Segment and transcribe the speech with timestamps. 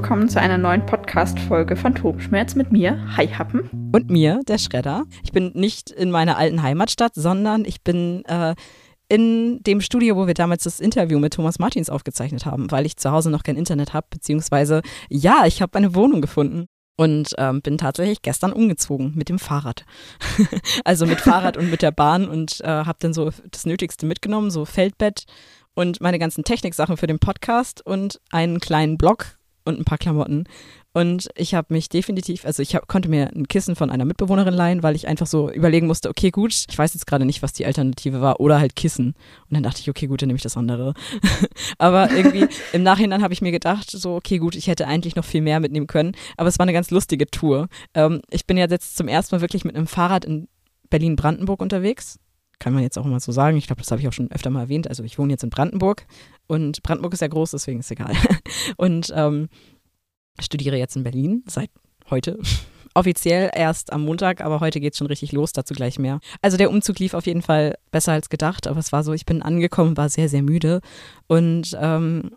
[0.00, 3.90] Willkommen zu einer neuen Podcast-Folge Phantomschmerz mit mir, Hi Happen.
[3.92, 5.04] Und mir, der Schredder.
[5.22, 8.54] Ich bin nicht in meiner alten Heimatstadt, sondern ich bin äh,
[9.10, 12.96] in dem Studio, wo wir damals das Interview mit Thomas Martins aufgezeichnet haben, weil ich
[12.96, 14.80] zu Hause noch kein Internet habe, beziehungsweise
[15.10, 16.64] ja, ich habe eine Wohnung gefunden.
[16.96, 19.84] Und ähm, bin tatsächlich gestern umgezogen mit dem Fahrrad.
[20.84, 24.50] also mit Fahrrad und mit der Bahn und äh, habe dann so das Nötigste mitgenommen,
[24.50, 25.24] so Feldbett
[25.74, 30.44] und meine ganzen Techniksachen für den Podcast und einen kleinen Blog und ein paar Klamotten.
[30.92, 34.54] Und ich habe mich definitiv, also ich hab, konnte mir ein Kissen von einer Mitbewohnerin
[34.54, 37.52] leihen, weil ich einfach so überlegen musste, okay, gut, ich weiß jetzt gerade nicht, was
[37.52, 39.14] die Alternative war, oder halt Kissen.
[39.48, 40.94] Und dann dachte ich, okay, gut, dann nehme ich das andere.
[41.78, 45.24] aber irgendwie im Nachhinein habe ich mir gedacht, so, okay, gut, ich hätte eigentlich noch
[45.24, 46.12] viel mehr mitnehmen können.
[46.36, 47.68] Aber es war eine ganz lustige Tour.
[47.94, 50.48] Ähm, ich bin ja jetzt zum ersten Mal wirklich mit einem Fahrrad in
[50.88, 52.18] Berlin-Brandenburg unterwegs
[52.60, 53.56] kann man jetzt auch mal so sagen.
[53.56, 54.86] Ich glaube, das habe ich auch schon öfter mal erwähnt.
[54.86, 56.06] Also ich wohne jetzt in Brandenburg
[56.46, 58.14] und Brandenburg ist ja groß, deswegen ist egal.
[58.76, 59.48] Und ähm,
[60.38, 61.70] studiere jetzt in Berlin seit
[62.10, 62.38] heute.
[62.94, 66.18] Offiziell erst am Montag, aber heute geht es schon richtig los, dazu gleich mehr.
[66.42, 69.24] Also der Umzug lief auf jeden Fall besser als gedacht, aber es war so, ich
[69.24, 70.80] bin angekommen, war sehr, sehr müde
[71.28, 72.32] und ähm,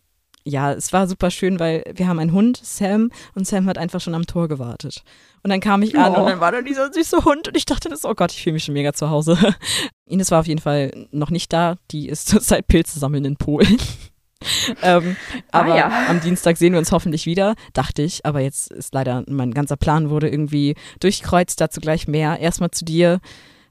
[0.45, 4.01] ja, es war super schön, weil wir haben einen Hund, Sam, und Sam hat einfach
[4.01, 5.03] schon am Tor gewartet.
[5.41, 6.21] Und dann kam ich an oh.
[6.21, 8.53] und dann war da dieser süße Hund und ich dachte, das, oh Gott, ich fühle
[8.53, 9.37] mich schon mega zu Hause.
[10.05, 13.77] Ines war auf jeden Fall noch nicht da, die ist zurzeit Pilze sammeln in Polen.
[14.81, 15.15] ähm,
[15.51, 16.07] ah, aber ja.
[16.09, 18.25] am Dienstag sehen wir uns hoffentlich wieder, dachte ich.
[18.25, 21.61] Aber jetzt ist leider mein ganzer Plan wurde irgendwie durchkreuzt.
[21.61, 22.39] Dazu gleich mehr.
[22.39, 23.21] Erstmal zu dir.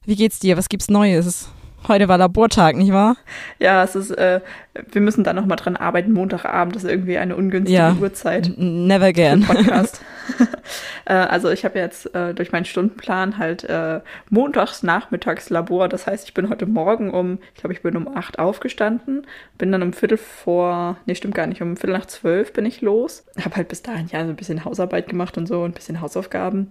[0.04, 0.56] Wie geht's dir?
[0.56, 1.48] Was gibt's Neues?
[1.88, 3.16] Heute war Labortag, nicht wahr?
[3.58, 4.40] Ja, es ist, äh,
[4.74, 6.12] wir müssen da nochmal dran arbeiten.
[6.12, 8.52] Montagabend ist irgendwie eine ungünstige ja, Uhrzeit.
[8.56, 9.42] Never again.
[9.42, 10.00] Podcast.
[11.04, 14.00] äh, also ich habe jetzt äh, durch meinen Stundenplan halt äh,
[14.30, 15.88] montags nachmittags Labor.
[15.88, 19.26] Das heißt, ich bin heute Morgen um, ich glaube, ich bin um acht aufgestanden,
[19.58, 22.80] bin dann um Viertel vor, nee, stimmt gar nicht, um Viertel nach zwölf bin ich
[22.80, 23.24] los.
[23.42, 26.70] Habe halt bis dahin ja so ein bisschen Hausarbeit gemacht und so, ein bisschen Hausaufgaben.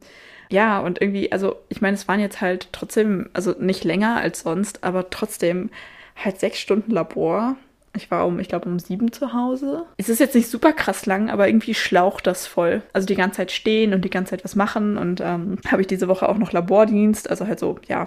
[0.50, 4.42] Ja, und irgendwie, also ich meine, es waren jetzt halt trotzdem, also nicht länger als
[4.42, 5.70] sonst, aber trotzdem
[6.16, 7.56] halt sechs Stunden Labor.
[7.94, 9.84] Ich war um, ich glaube, um sieben zu Hause.
[9.98, 12.82] Es ist jetzt nicht super krass lang, aber irgendwie schlaucht das voll.
[12.94, 14.98] Also die ganze Zeit stehen und die ganze Zeit was machen.
[14.98, 18.06] Und ähm, habe ich diese Woche auch noch Labordienst, also halt so, ja,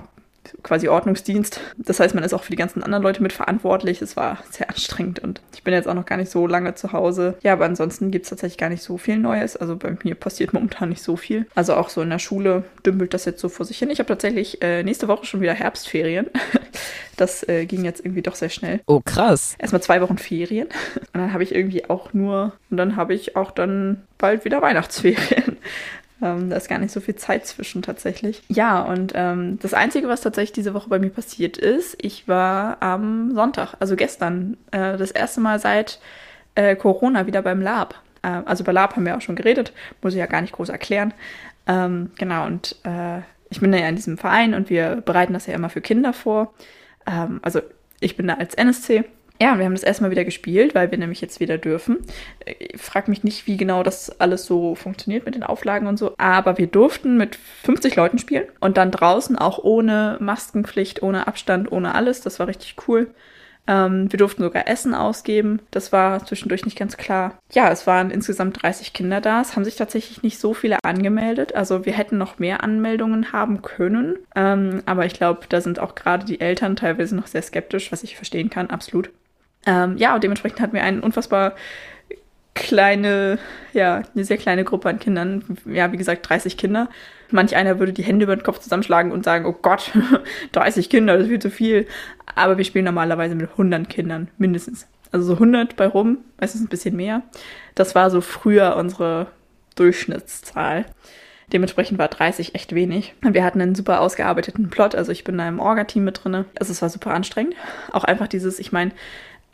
[0.63, 1.61] quasi Ordnungsdienst.
[1.77, 4.03] Das heißt, man ist auch für die ganzen anderen Leute mitverantwortlich.
[4.03, 6.93] Es war sehr anstrengend und ich bin jetzt auch noch gar nicht so lange zu
[6.93, 7.37] Hause.
[7.43, 9.57] Ja, aber ansonsten gibt es tatsächlich gar nicht so viel Neues.
[9.57, 11.47] Also bei mir passiert momentan nicht so viel.
[11.55, 13.91] Also auch so in der Schule dümpelt das jetzt so vor sich hin.
[13.91, 16.27] Ich habe tatsächlich äh, nächste Woche schon wieder Herbstferien.
[17.17, 18.81] Das äh, ging jetzt irgendwie doch sehr schnell.
[18.87, 19.55] Oh, krass.
[19.59, 20.67] Erstmal zwei Wochen Ferien.
[20.97, 24.63] Und dann habe ich irgendwie auch nur, und dann habe ich auch dann bald wieder
[24.63, 25.57] Weihnachtsferien.
[26.25, 28.43] Ähm, da ist gar nicht so viel Zeit zwischen tatsächlich.
[28.49, 32.83] Ja, und ähm, das Einzige, was tatsächlich diese Woche bei mir passiert ist, ich war
[32.83, 36.01] am Sonntag, also gestern, äh, das erste Mal seit
[36.55, 38.01] äh, Corona wieder beim Lab.
[38.23, 40.71] Äh, also bei Lab haben wir auch schon geredet, muss ich ja gar nicht groß
[40.71, 41.13] erklären.
[41.67, 43.19] Ähm, genau, und äh,
[43.51, 46.55] ich bin ja in diesem Verein und wir bereiten das ja immer für Kinder vor.
[47.07, 47.61] Ähm, also
[48.01, 49.05] ich bin da als NSC
[49.41, 51.99] ja, wir haben das erstmal wieder gespielt, weil wir nämlich jetzt wieder dürfen.
[52.47, 56.15] Ich frag mich nicht, wie genau das alles so funktioniert mit den Auflagen und so,
[56.19, 61.73] aber wir durften mit 50 Leuten spielen und dann draußen auch ohne Maskenpflicht, ohne Abstand,
[61.73, 62.21] ohne alles.
[62.21, 63.13] Das war richtig cool.
[63.67, 65.61] Ähm, wir durften sogar Essen ausgeben.
[65.71, 67.39] Das war zwischendurch nicht ganz klar.
[67.53, 69.41] Ja, es waren insgesamt 30 Kinder da.
[69.41, 71.55] Es haben sich tatsächlich nicht so viele angemeldet.
[71.55, 74.17] Also wir hätten noch mehr Anmeldungen haben können.
[74.37, 78.05] Ähm, aber ich glaube, da sind auch gerade die Eltern teilweise noch sehr skeptisch, was
[78.05, 79.11] ich verstehen kann, absolut.
[79.67, 81.55] Ähm, ja, und dementsprechend hatten wir eine unfassbar
[82.55, 83.39] kleine,
[83.73, 85.45] ja, eine sehr kleine Gruppe an Kindern.
[85.67, 86.89] Ja, wie gesagt, 30 Kinder.
[87.31, 89.91] Manch einer würde die Hände über den Kopf zusammenschlagen und sagen, oh Gott,
[90.53, 91.87] 30 Kinder, das ist viel zu viel.
[92.35, 94.87] Aber wir spielen normalerweise mit 100 Kindern, mindestens.
[95.11, 97.23] Also so 100 bei rum, meistens ein bisschen mehr.
[97.75, 99.29] Das war so früher unsere
[99.75, 100.87] Durchschnittszahl.
[101.53, 103.15] Dementsprechend war 30 echt wenig.
[103.21, 106.47] Wir hatten einen super ausgearbeiteten Plot, also ich bin da im Orga-Team mit drin.
[106.59, 107.55] Also es war super anstrengend.
[107.93, 108.93] Auch einfach dieses, ich meine,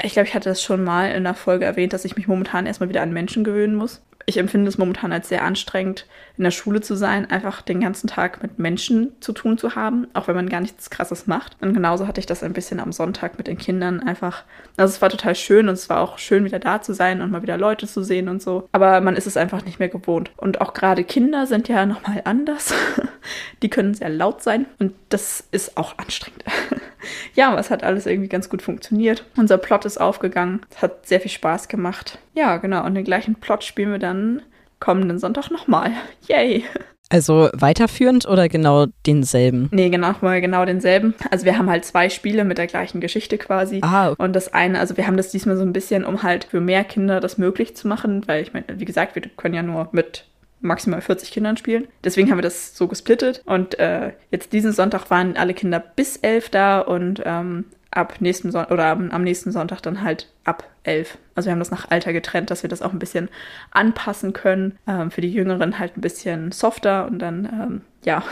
[0.03, 2.67] ich glaube, ich hatte das schon mal in der Folge erwähnt, dass ich mich momentan
[2.67, 4.03] erstmal wieder an Menschen gewöhnen muss.
[4.27, 6.07] Ich empfinde es momentan als sehr anstrengend,
[6.41, 10.07] in der Schule zu sein, einfach den ganzen Tag mit Menschen zu tun zu haben,
[10.15, 11.55] auch wenn man gar nichts Krasses macht.
[11.61, 14.45] Und genauso hatte ich das ein bisschen am Sonntag mit den Kindern einfach.
[14.79, 17.31] Also es war total schön und es war auch schön, wieder da zu sein und
[17.31, 18.67] mal wieder Leute zu sehen und so.
[18.73, 20.31] Aber man ist es einfach nicht mehr gewohnt.
[20.39, 22.73] Und auch gerade Kinder sind ja nochmal anders.
[23.63, 26.43] Die können sehr laut sein und das ist auch anstrengend.
[27.35, 29.27] ja, aber es hat alles irgendwie ganz gut funktioniert.
[29.37, 30.63] Unser Plot ist aufgegangen.
[30.71, 32.19] Es hat sehr viel Spaß gemacht.
[32.33, 32.87] Ja, genau.
[32.87, 34.41] Und den gleichen Plot spielen wir dann
[34.81, 35.93] kommenden Sonntag nochmal.
[36.29, 36.65] Yay!
[37.13, 39.69] Also weiterführend oder genau denselben?
[39.73, 41.15] Nee, genau, mal genau denselben.
[41.31, 43.81] Also wir haben halt zwei Spiele mit der gleichen Geschichte quasi.
[43.83, 46.61] Ah, Und das eine, also wir haben das diesmal so ein bisschen, um halt für
[46.61, 49.89] mehr Kinder das möglich zu machen, weil ich meine, wie gesagt, wir können ja nur
[49.91, 50.25] mit
[50.61, 51.89] maximal 40 Kindern spielen.
[52.05, 53.43] Deswegen haben wir das so gesplittet.
[53.45, 58.53] Und äh, jetzt diesen Sonntag waren alle Kinder bis elf da und ähm, ab nächsten
[58.53, 61.19] Son oder am, nächsten Sonntag dann halt ab elf.
[61.35, 63.29] Also wir haben das nach Alter getrennt, dass wir das auch ein bisschen
[63.71, 64.79] anpassen können.
[64.87, 68.23] Ähm, für die Jüngeren halt ein bisschen softer und dann, ähm, ja,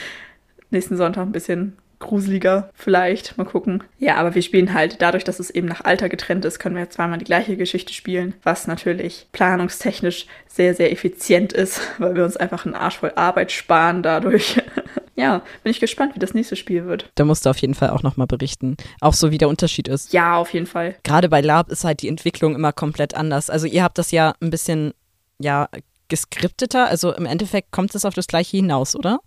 [0.70, 3.36] nächsten Sonntag ein bisschen gruseliger vielleicht.
[3.38, 3.82] Mal gucken.
[3.98, 6.90] Ja, aber wir spielen halt dadurch, dass es eben nach Alter getrennt ist, können wir
[6.90, 12.36] zweimal die gleiche Geschichte spielen, was natürlich planungstechnisch sehr, sehr effizient ist, weil wir uns
[12.36, 14.60] einfach einen Arsch voll Arbeit sparen dadurch.
[15.18, 17.10] ja, bin ich gespannt, wie das nächste Spiel wird.
[17.16, 18.76] Da musst du auf jeden Fall auch nochmal berichten.
[19.00, 20.12] Auch so, wie der Unterschied ist.
[20.12, 20.94] Ja, auf jeden Fall.
[21.02, 23.50] Gerade bei Lab ist halt die Entwicklung immer komplett anders.
[23.50, 24.94] Also ihr habt das ja ein bisschen,
[25.40, 25.68] ja,
[26.06, 26.86] geskripteter.
[26.86, 29.18] Also im Endeffekt kommt es auf das Gleiche hinaus, oder?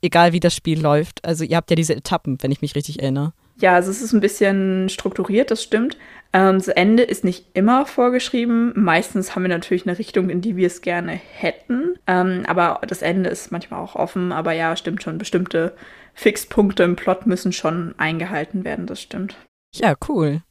[0.00, 1.24] Egal wie das Spiel läuft.
[1.24, 3.32] Also ihr habt ja diese Etappen, wenn ich mich richtig erinnere.
[3.60, 5.96] Ja, also es ist ein bisschen strukturiert, das stimmt.
[6.32, 8.72] Ähm, das Ende ist nicht immer vorgeschrieben.
[8.74, 11.96] Meistens haben wir natürlich eine Richtung, in die wir es gerne hätten.
[12.06, 14.32] Ähm, aber das Ende ist manchmal auch offen.
[14.32, 15.18] Aber ja, stimmt schon.
[15.18, 15.74] Bestimmte
[16.14, 19.36] Fixpunkte im Plot müssen schon eingehalten werden, das stimmt.
[19.74, 20.42] Ja, cool.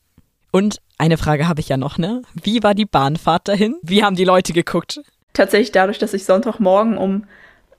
[0.52, 2.22] Und eine Frage habe ich ja noch, ne?
[2.34, 3.76] Wie war die Bahnfahrt dahin?
[3.82, 5.02] Wie haben die Leute geguckt?
[5.34, 7.26] Tatsächlich dadurch, dass ich Sonntagmorgen um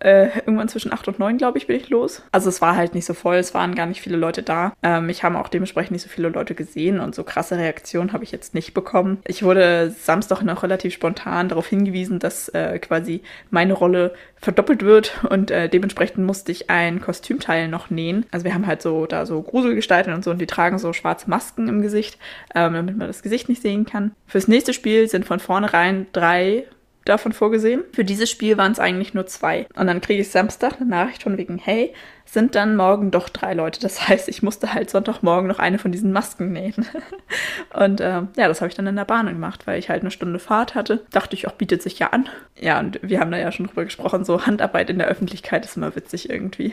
[0.00, 2.22] äh, irgendwann zwischen 8 und 9, glaube ich, bin ich los.
[2.32, 4.72] Also es war halt nicht so voll, es waren gar nicht viele Leute da.
[4.82, 8.24] Ähm, mich haben auch dementsprechend nicht so viele Leute gesehen und so krasse Reaktionen habe
[8.24, 9.18] ich jetzt nicht bekommen.
[9.26, 15.22] Ich wurde Samstag noch relativ spontan darauf hingewiesen, dass äh, quasi meine Rolle verdoppelt wird
[15.28, 18.24] und äh, dementsprechend musste ich ein Kostümteil noch nähen.
[18.30, 21.28] Also wir haben halt so da so Gruselgestalten und so und die tragen so schwarze
[21.28, 22.18] Masken im Gesicht,
[22.54, 24.12] ähm, damit man das Gesicht nicht sehen kann.
[24.26, 26.64] Fürs nächste Spiel sind von vornherein drei
[27.10, 27.84] davon vorgesehen.
[27.92, 29.66] Für dieses Spiel waren es eigentlich nur zwei.
[29.74, 31.92] Und dann kriege ich Samstag eine Nachricht von wegen, hey,
[32.24, 33.80] sind dann morgen doch drei Leute.
[33.80, 36.86] Das heißt, ich musste halt Sonntagmorgen noch eine von diesen Masken nähen.
[37.74, 40.10] und äh, ja, das habe ich dann in der Bahn gemacht, weil ich halt eine
[40.10, 41.04] Stunde Fahrt hatte.
[41.10, 42.28] Dachte ich auch, bietet sich ja an.
[42.58, 45.76] Ja, und wir haben da ja schon drüber gesprochen, so Handarbeit in der Öffentlichkeit ist
[45.76, 46.72] immer witzig irgendwie.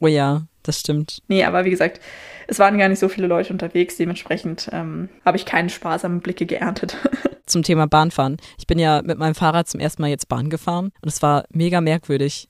[0.00, 1.22] Oh ja, das stimmt.
[1.28, 2.00] Nee, aber wie gesagt,
[2.48, 3.96] es waren gar nicht so viele Leute unterwegs.
[3.96, 6.96] Dementsprechend ähm, habe ich keine sparsamen Blicke geerntet.
[7.46, 8.38] Zum Thema Bahnfahren.
[8.58, 11.44] Ich bin ja mit meinem Fahrrad zum ersten Mal jetzt Bahn gefahren und es war
[11.50, 12.48] mega merkwürdig.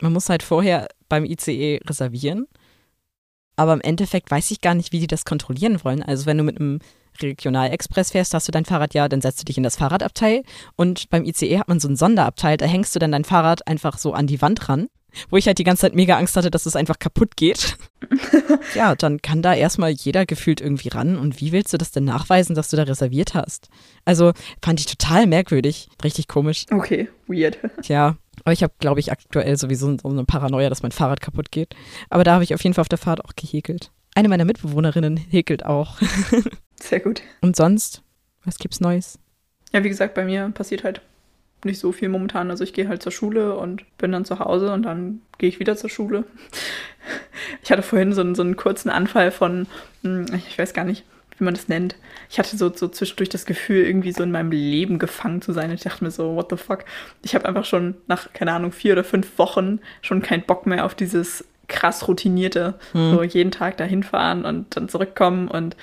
[0.00, 2.46] Man muss halt vorher beim ICE reservieren,
[3.56, 6.02] aber im Endeffekt weiß ich gar nicht, wie die das kontrollieren wollen.
[6.02, 6.78] Also wenn du mit einem
[7.20, 10.42] Regionalexpress fährst, hast du dein Fahrrad ja, dann setzt du dich in das Fahrradabteil
[10.76, 13.98] und beim ICE hat man so ein Sonderabteil, da hängst du dann dein Fahrrad einfach
[13.98, 14.88] so an die Wand ran
[15.28, 17.76] wo ich halt die ganze Zeit mega Angst hatte, dass es einfach kaputt geht.
[18.74, 21.18] ja, dann kann da erstmal jeder gefühlt irgendwie ran.
[21.18, 23.68] Und wie willst du das denn nachweisen, dass du da reserviert hast?
[24.04, 25.88] Also fand ich total merkwürdig.
[26.02, 26.66] Richtig komisch.
[26.70, 27.58] Okay, weird.
[27.82, 31.50] Tja, aber ich habe, glaube ich, aktuell sowieso so eine Paranoia, dass mein Fahrrad kaputt
[31.50, 31.74] geht.
[32.08, 33.90] Aber da habe ich auf jeden Fall auf der Fahrt auch gehäkelt.
[34.14, 35.98] Eine meiner Mitbewohnerinnen häkelt auch.
[36.80, 37.22] Sehr gut.
[37.42, 38.02] Und sonst?
[38.44, 39.18] Was gibt's Neues?
[39.72, 41.02] Ja, wie gesagt, bei mir passiert halt
[41.64, 42.50] nicht so viel momentan.
[42.50, 45.60] Also ich gehe halt zur Schule und bin dann zu Hause und dann gehe ich
[45.60, 46.24] wieder zur Schule.
[47.62, 49.66] Ich hatte vorhin so einen, so einen kurzen Anfall von,
[50.02, 51.04] hm, ich weiß gar nicht,
[51.38, 51.96] wie man das nennt.
[52.28, 55.70] Ich hatte so, so zwischendurch das Gefühl, irgendwie so in meinem Leben gefangen zu sein.
[55.70, 56.84] Und ich dachte mir so, what the fuck?
[57.22, 60.84] Ich habe einfach schon nach, keine Ahnung, vier oder fünf Wochen schon keinen Bock mehr
[60.84, 63.12] auf dieses krass routinierte, hm.
[63.12, 65.76] so jeden Tag dahin fahren und dann zurückkommen und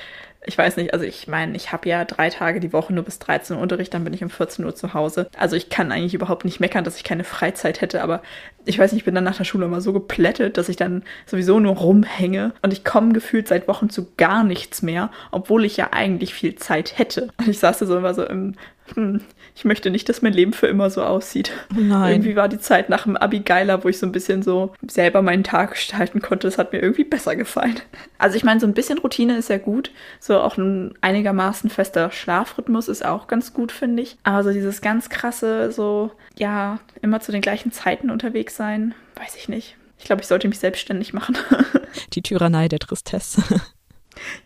[0.45, 3.19] ich weiß nicht, also ich meine, ich habe ja drei Tage die Woche nur bis
[3.19, 5.29] 13 Uhr Unterricht, dann bin ich um 14 Uhr zu Hause.
[5.37, 8.21] Also ich kann eigentlich überhaupt nicht meckern, dass ich keine Freizeit hätte, aber
[8.65, 11.03] ich weiß nicht, ich bin dann nach der Schule immer so geplättet, dass ich dann
[11.25, 15.77] sowieso nur rumhänge und ich komme gefühlt seit Wochen zu gar nichts mehr, obwohl ich
[15.77, 17.29] ja eigentlich viel Zeit hätte.
[17.37, 18.55] Und ich saß da so immer so im,
[18.93, 19.21] hm,
[19.55, 21.51] ich möchte nicht, dass mein Leben für immer so aussieht.
[21.75, 22.13] Nein.
[22.13, 25.21] Irgendwie war die Zeit nach dem Abi geiler, wo ich so ein bisschen so selber
[25.21, 26.47] meinen Tag gestalten konnte.
[26.47, 27.79] Das hat mir irgendwie besser gefallen.
[28.17, 29.91] Also ich meine, so ein bisschen Routine ist ja gut.
[30.19, 34.17] So auch ein einigermaßen fester Schlafrhythmus ist auch ganz gut, finde ich.
[34.23, 39.35] Aber so dieses ganz krasse, so, ja, immer zu den gleichen Zeiten unterwegs sein, weiß
[39.35, 39.75] ich nicht.
[39.99, 41.37] Ich glaube, ich sollte mich selbstständig machen.
[42.13, 43.41] Die Tyrannei der Tristesse.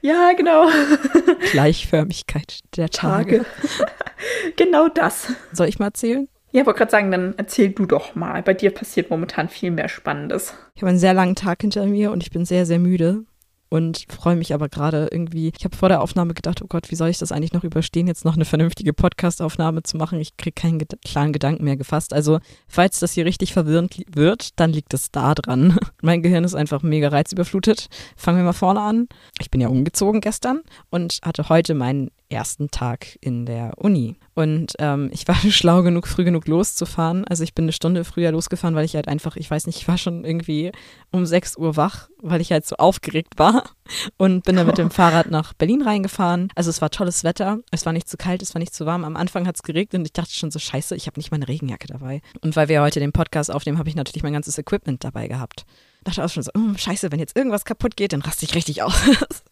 [0.01, 0.67] Ja, genau.
[1.51, 3.39] Gleichförmigkeit der Tage.
[3.39, 3.45] Tage.
[4.57, 5.33] genau das.
[5.51, 6.27] Soll ich mal erzählen?
[6.51, 8.41] Ja, wollte gerade sagen, dann erzähl du doch mal.
[8.43, 10.53] Bei dir passiert momentan viel mehr Spannendes.
[10.75, 13.23] Ich habe einen sehr langen Tag hinter mir und ich bin sehr, sehr müde
[13.71, 15.53] und freue mich aber gerade irgendwie.
[15.57, 18.05] Ich habe vor der Aufnahme gedacht, oh Gott, wie soll ich das eigentlich noch überstehen,
[18.05, 20.19] jetzt noch eine vernünftige Podcast-Aufnahme zu machen?
[20.19, 22.13] Ich kriege keinen ged klaren Gedanken mehr gefasst.
[22.13, 25.77] Also, falls das hier richtig verwirrend wird, dann liegt es da dran.
[26.01, 27.87] mein Gehirn ist einfach mega reizüberflutet.
[28.17, 29.07] Fangen wir mal vorne an.
[29.39, 30.59] Ich bin ja umgezogen gestern
[30.89, 34.17] und hatte heute meinen ersten Tag in der Uni.
[34.33, 37.25] Und ähm, ich war schlau genug, früh genug loszufahren.
[37.25, 39.87] Also ich bin eine Stunde früher losgefahren, weil ich halt einfach, ich weiß nicht, ich
[39.87, 40.71] war schon irgendwie
[41.11, 43.69] um 6 Uhr wach, weil ich halt so aufgeregt war
[44.17, 46.49] und bin dann mit dem Fahrrad nach Berlin reingefahren.
[46.55, 49.03] Also es war tolles Wetter, es war nicht zu kalt, es war nicht zu warm.
[49.03, 51.47] Am Anfang hat es geregnet und ich dachte schon so, scheiße, ich habe nicht meine
[51.47, 52.21] Regenjacke dabei.
[52.41, 55.65] Und weil wir heute den Podcast aufnehmen, habe ich natürlich mein ganzes Equipment dabei gehabt.
[56.03, 58.81] Dachte auch schon so, oh, scheiße, wenn jetzt irgendwas kaputt geht, dann raste ich richtig
[58.81, 58.93] aus.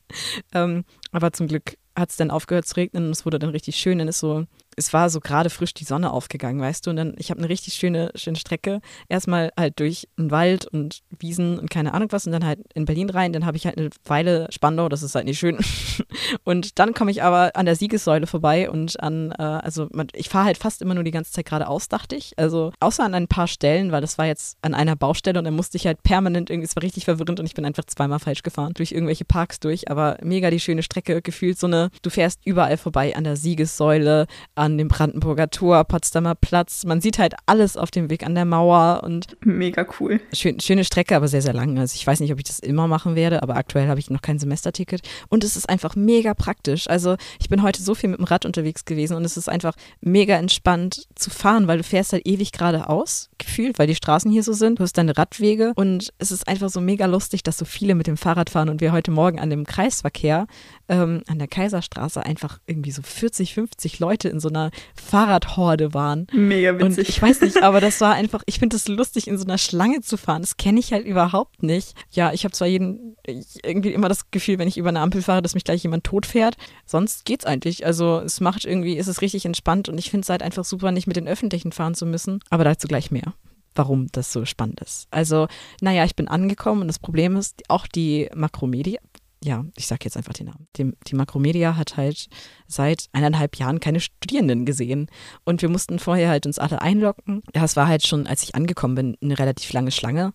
[0.53, 3.75] ähm, aber zum Glück hat es dann aufgehört zu regnen und es wurde dann richtig
[3.75, 3.99] schön.
[3.99, 6.91] Dann ist so, es war so gerade frisch die Sonne aufgegangen, weißt du.
[6.91, 8.79] Und dann, ich habe eine richtig schöne, schöne Strecke.
[9.09, 12.85] Erstmal halt durch einen Wald und Wiesen und keine Ahnung was und dann halt in
[12.85, 13.33] Berlin rein.
[13.33, 15.59] Dann habe ich halt eine Weile Spandau, das ist halt nicht schön.
[16.43, 20.29] und dann komme ich aber an der Siegessäule vorbei und an, äh, also man, ich
[20.29, 22.33] fahre halt fast immer nur die ganze Zeit geradeaus, dachte ich.
[22.37, 25.55] Also außer an ein paar Stellen, weil das war jetzt an einer Baustelle und dann
[25.55, 28.43] musste ich halt permanent irgendwie, es war richtig verwirrend und ich bin einfach zweimal falsch
[28.43, 32.39] gefahren, durch irgendwelche Parks durch, aber mega die schöne Strecke, gefühlt so eine, du fährst
[32.45, 36.85] überall vorbei an der Siegessäule, an dem Brandenburger Tor, Potsdamer Platz.
[36.85, 39.37] Man sieht halt alles auf dem Weg an der Mauer und.
[39.41, 40.19] Mega cool.
[40.33, 41.77] Schön, schöne Strecke, aber sehr, sehr lang.
[41.77, 44.21] Also ich weiß nicht, ob ich das immer machen werde, aber aktuell habe ich noch
[44.21, 45.01] kein Semesterticket.
[45.29, 46.89] Und es ist einfach mega praktisch.
[46.89, 49.75] Also ich bin heute so viel mit dem Rad unterwegs gewesen und es ist einfach
[50.01, 54.43] mega entspannt zu fahren, weil du fährst halt ewig geradeaus, gefühlt, weil die Straßen hier
[54.43, 54.79] so sind.
[54.79, 58.07] Du hast deine Radwege und es ist einfach so mega lustig, dass so viele mit
[58.07, 60.47] dem Fahrrad fahren und wir heute Morgen an dem Kreisverkehr
[60.87, 66.27] ähm, an der Kaiserstraße einfach irgendwie so 40, 50 Leute in so einer Fahrradhorde waren.
[66.31, 66.97] Mega witzig.
[66.97, 69.57] Und ich weiß nicht, aber das war einfach, ich finde es lustig, in so einer
[69.57, 70.41] Schlange zu fahren.
[70.41, 71.93] Das kenne ich halt überhaupt nicht.
[72.11, 73.15] Ja, ich habe zwar jeden,
[73.63, 76.25] irgendwie immer das Gefühl, wenn ich über eine Ampel fahre, dass mich gleich jemand tot
[76.25, 76.55] fährt.
[76.85, 77.85] Sonst geht's eigentlich.
[77.85, 80.91] Also es macht irgendwie, ist es richtig entspannt und ich finde es halt einfach super,
[80.91, 82.39] nicht mit den Öffentlichen fahren zu müssen.
[82.49, 83.33] Aber dazu gleich mehr
[83.75, 85.07] warum das so spannend ist.
[85.09, 85.47] Also,
[85.79, 88.99] naja, ich bin angekommen und das Problem ist, auch die Makromedia,
[89.43, 90.67] ja, ich sage jetzt einfach den Namen.
[90.75, 92.27] Die, die Makromedia hat halt
[92.67, 95.07] seit eineinhalb Jahren keine Studierenden gesehen.
[95.45, 97.43] Und wir mussten vorher halt uns alle einloggen.
[97.55, 100.33] Ja, es war halt schon, als ich angekommen bin, eine relativ lange Schlange.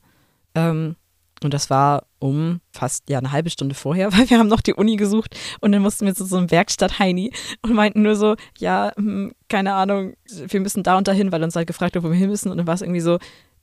[0.55, 0.97] Ähm,
[1.43, 4.73] und das war um fast ja eine halbe Stunde vorher, weil wir haben noch die
[4.73, 7.33] Uni gesucht und dann mussten wir zu so einem Werkstatt-Heini
[7.63, 11.57] und meinten nur so, ja, hm, keine Ahnung, wir müssen da und dahin, weil uns
[11.57, 12.51] halt gefragt wurde, wo wir hin müssen.
[12.51, 13.19] Und dann war es irgendwie so,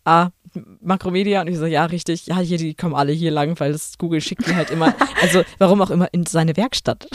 [0.05, 0.29] ah,
[0.81, 3.97] Makromedia und ich so, ja, richtig, ja, hier, die kommen alle hier lang, weil das
[3.97, 7.07] Google schickt die halt immer, also warum auch immer, in seine Werkstatt.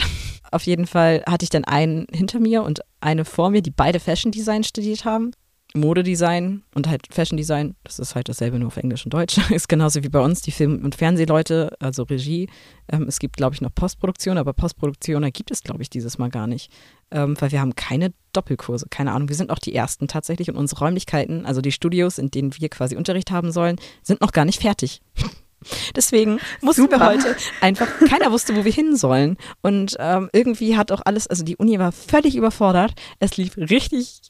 [0.51, 3.99] Auf jeden Fall hatte ich dann einen hinter mir und eine vor mir, die beide
[3.99, 5.31] Fashion Design studiert haben.
[5.73, 9.69] Modedesign und halt Fashion Design, das ist halt dasselbe nur auf Englisch und Deutsch, ist
[9.69, 12.49] genauso wie bei uns, die Film- und Fernsehleute, also Regie.
[12.89, 16.17] Ähm, es gibt, glaube ich, noch Postproduktion, aber Postproduktion da gibt es, glaube ich, dieses
[16.17, 16.71] Mal gar nicht,
[17.11, 19.29] ähm, weil wir haben keine Doppelkurse, keine Ahnung.
[19.29, 22.69] Wir sind auch die Ersten tatsächlich und unsere Räumlichkeiten, also die Studios, in denen wir
[22.69, 25.01] quasi Unterricht haben sollen, sind noch gar nicht fertig.
[25.95, 26.99] Deswegen mussten Super.
[26.99, 29.37] wir heute einfach, keiner wusste, wo wir hin sollen.
[29.61, 32.93] Und ähm, irgendwie hat auch alles, also die Uni war völlig überfordert.
[33.19, 34.21] Es lief richtig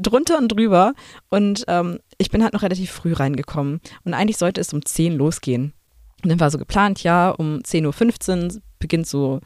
[0.00, 0.94] drunter und drüber.
[1.28, 3.80] Und ähm, ich bin halt noch relativ früh reingekommen.
[4.04, 5.72] Und eigentlich sollte es um 10 losgehen.
[6.22, 9.40] Und dann war so geplant, ja, um 10.15 Uhr beginnt so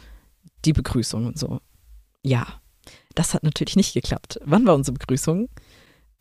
[0.64, 1.60] die Begrüßung und so.
[2.22, 2.46] Ja,
[3.14, 4.40] das hat natürlich nicht geklappt.
[4.44, 5.48] Wann war unsere Begrüßung?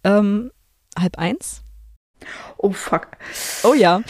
[0.03, 0.51] Ähm,
[0.97, 1.63] halb eins?
[2.57, 3.07] Oh fuck.
[3.63, 3.97] Oh ja.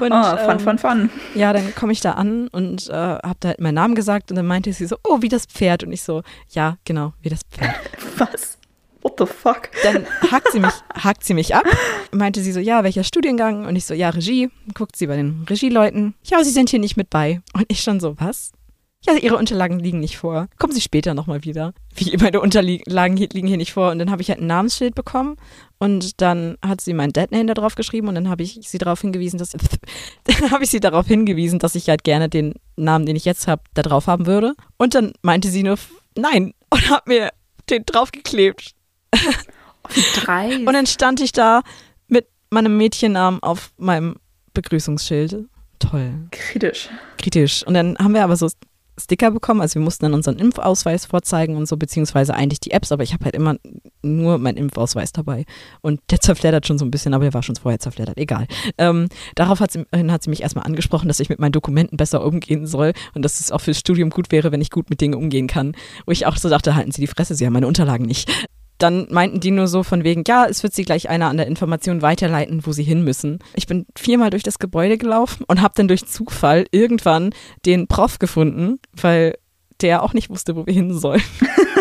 [0.00, 1.10] und, oh, fun, ähm, fun, fun.
[1.34, 4.36] Ja, dann komme ich da an und äh, habe da halt meinen Namen gesagt und
[4.36, 5.84] dann meinte sie so, oh, wie das Pferd.
[5.84, 7.74] Und ich so, ja, genau, wie das Pferd.
[8.18, 8.58] Was?
[9.02, 9.70] What the fuck?
[9.84, 11.64] Dann hakt sie mich, hakt sie mich ab.
[12.10, 13.64] Meinte sie so, ja, welcher Studiengang?
[13.64, 14.50] Und ich so, ja, Regie.
[14.74, 16.14] Guckt sie bei den Regieleuten.
[16.24, 17.40] Ja, sie sind hier nicht mit bei.
[17.54, 18.52] Und ich schon so, was?
[19.06, 20.48] Ja, Ihre Unterlagen liegen nicht vor.
[20.58, 21.72] Kommen Sie später nochmal wieder.
[21.94, 23.90] Wie, meine Unterlagen liegen hier nicht vor.
[23.90, 25.36] Und dann habe ich halt ein Namensschild bekommen
[25.78, 29.00] und dann hat sie mein Deadname da drauf geschrieben und dann habe ich sie darauf
[29.00, 29.50] hingewiesen, dass
[30.24, 33.46] dann habe ich sie darauf hingewiesen, dass ich halt gerne den Namen, den ich jetzt
[33.46, 34.54] habe, da drauf haben würde.
[34.76, 35.78] Und dann meinte sie nur
[36.16, 37.30] nein und hat mir
[37.70, 38.74] den draufgeklebt.
[39.94, 40.58] Wie drei.
[40.58, 41.62] Und dann stand ich da
[42.08, 44.16] mit meinem Mädchennamen auf meinem
[44.52, 45.44] Begrüßungsschild.
[45.78, 46.28] Toll.
[46.30, 46.88] Kritisch.
[47.18, 47.64] Kritisch.
[47.66, 48.48] Und dann haben wir aber so
[48.98, 49.60] Sticker bekommen.
[49.60, 53.12] Also wir mussten dann unseren Impfausweis vorzeigen und so, beziehungsweise eigentlich die Apps, aber ich
[53.12, 53.56] habe halt immer
[54.02, 55.44] nur meinen Impfausweis dabei.
[55.80, 58.46] Und der zerfleddert schon so ein bisschen, aber der war schon vorher zerfleddert, egal.
[58.78, 62.24] Ähm, darauf hat sie, hat sie mich erstmal angesprochen, dass ich mit meinen Dokumenten besser
[62.24, 65.14] umgehen soll und dass es auch fürs Studium gut wäre, wenn ich gut mit Dingen
[65.14, 65.74] umgehen kann.
[66.06, 68.30] Wo ich auch so dachte, halten Sie die Fresse, Sie haben meine Unterlagen nicht
[68.78, 71.46] dann meinten die nur so von wegen, ja, es wird sie gleich einer an der
[71.46, 73.38] Information weiterleiten, wo sie hin müssen.
[73.54, 78.18] Ich bin viermal durch das Gebäude gelaufen und habe dann durch Zufall irgendwann den Prof
[78.18, 79.38] gefunden, weil
[79.80, 81.22] der auch nicht wusste, wo wir hin sollen.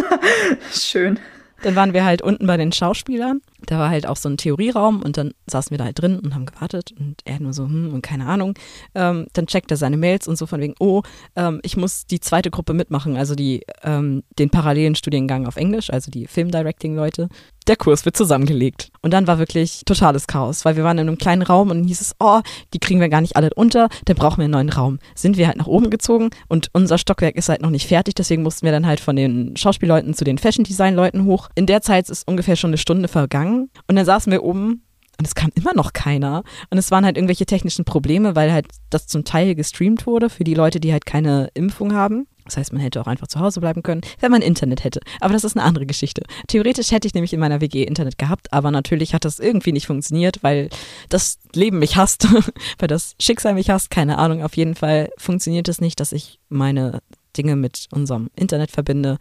[0.72, 1.20] Schön.
[1.66, 3.42] Dann waren wir halt unten bei den Schauspielern.
[3.66, 6.36] Da war halt auch so ein Theorieraum und dann saßen wir da halt drin und
[6.36, 8.54] haben gewartet und er nur so, hm, und keine Ahnung.
[8.94, 11.02] Ähm, dann checkt er seine Mails und so von wegen, oh,
[11.36, 15.90] ähm, ich muss die zweite Gruppe mitmachen, also die, ähm, den parallelen Studiengang auf Englisch,
[15.90, 17.30] also die Filmdirecting-Leute
[17.68, 18.92] der Kurs wird zusammengelegt.
[19.02, 22.02] Und dann war wirklich totales Chaos, weil wir waren in einem kleinen Raum und hieß
[22.02, 22.42] es, oh,
[22.74, 25.00] die kriegen wir gar nicht alle unter, dann brauchen wir einen neuen Raum.
[25.16, 28.44] Sind wir halt nach oben gezogen und unser Stockwerk ist halt noch nicht fertig, deswegen
[28.44, 31.50] mussten wir dann halt von den Schauspielleuten zu den Fashion Design Leuten hoch.
[31.56, 34.82] In der Zeit ist ungefähr schon eine Stunde vergangen und dann saßen wir oben
[35.18, 36.44] und es kam immer noch keiner.
[36.70, 40.44] Und es waren halt irgendwelche technischen Probleme, weil halt das zum Teil gestreamt wurde für
[40.44, 42.28] die Leute, die halt keine Impfung haben.
[42.46, 45.02] Das heißt, man hätte auch einfach zu Hause bleiben können, wenn man Internet hätte.
[45.20, 46.24] Aber das ist eine andere Geschichte.
[46.48, 49.88] Theoretisch hätte ich nämlich in meiner WG Internet gehabt, aber natürlich hat das irgendwie nicht
[49.88, 50.70] funktioniert, weil
[51.10, 52.28] das Leben mich hasst,
[52.80, 53.90] weil das Schicksal mich hasst.
[53.90, 54.44] Keine Ahnung.
[54.44, 57.02] Auf jeden Fall funktioniert es nicht, dass ich meine
[57.36, 59.18] Dinge mit unserem Internet verbinde.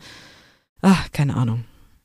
[0.82, 1.64] Ach, keine Ahnung.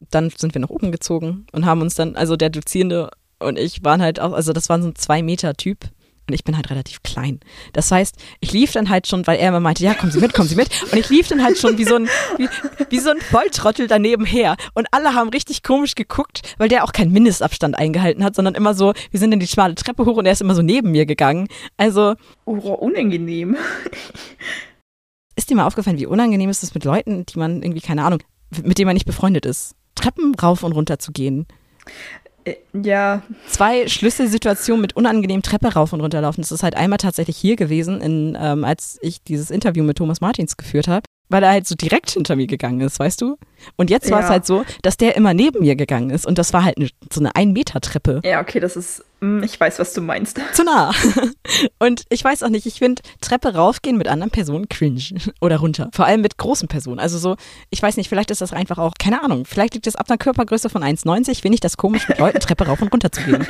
[0.09, 3.83] Dann sind wir nach oben gezogen und haben uns dann, also der Dozierende und ich
[3.83, 5.89] waren halt auch, also das war so ein zwei Meter Typ,
[6.29, 7.39] und ich bin halt relativ klein.
[7.73, 10.33] Das heißt, ich lief dann halt schon, weil er immer meinte, ja, kommen Sie mit,
[10.33, 10.69] kommen Sie mit.
[10.91, 12.07] Und ich lief dann halt schon wie so ein,
[12.37, 12.47] wie,
[12.89, 14.55] wie so ein Volltrottel daneben her.
[14.73, 18.73] Und alle haben richtig komisch geguckt, weil der auch keinen Mindestabstand eingehalten hat, sondern immer
[18.73, 21.05] so, wir sind dann die schmale Treppe hoch und er ist immer so neben mir
[21.05, 21.47] gegangen.
[21.77, 22.15] Also.
[22.45, 23.57] Oh, unangenehm.
[25.35, 28.21] Ist dir mal aufgefallen, wie unangenehm ist es mit Leuten, die man irgendwie, keine Ahnung,
[28.63, 29.73] mit denen man nicht befreundet ist?
[29.95, 31.47] Treppen rauf und runter zu gehen.
[32.45, 33.21] Äh, ja.
[33.47, 36.41] Zwei Schlüsselsituationen mit unangenehm Treppe rauf und runter laufen.
[36.41, 40.21] Das ist halt einmal tatsächlich hier gewesen, in, ähm, als ich dieses Interview mit Thomas
[40.21, 43.37] Martins geführt habe weil er halt so direkt hinter mir gegangen ist, weißt du?
[43.77, 46.53] Und jetzt war es halt so, dass der immer neben mir gegangen ist und das
[46.53, 48.21] war halt eine, so eine Ein-Meter-Treppe.
[48.23, 50.39] Ja, okay, das ist, ich weiß, was du meinst.
[50.53, 50.91] Zu nah.
[51.79, 55.03] Und ich weiß auch nicht, ich finde Treppe raufgehen mit anderen Personen cringe
[55.41, 55.89] oder runter.
[55.93, 56.99] Vor allem mit großen Personen.
[56.99, 57.35] Also so,
[57.69, 60.17] ich weiß nicht, vielleicht ist das einfach auch, keine Ahnung, vielleicht liegt das ab einer
[60.17, 63.47] Körpergröße von 1,90, finde ich das komisch, mit Leuten Treppe rauf und runter zu gehen.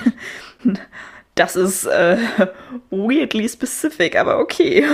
[1.35, 2.17] Das ist äh,
[2.89, 4.85] weirdly specific, aber okay.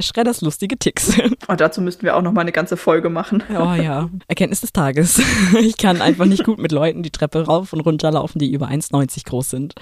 [0.00, 1.18] Schredders lustige Ticks.
[1.18, 3.42] Und oh, dazu müssten wir auch noch mal eine ganze Folge machen.
[3.50, 5.20] Oh ja, Erkenntnis des Tages.
[5.60, 8.68] Ich kann einfach nicht gut mit Leuten die Treppe rauf und runter laufen, die über
[8.68, 9.74] 1,90 groß sind.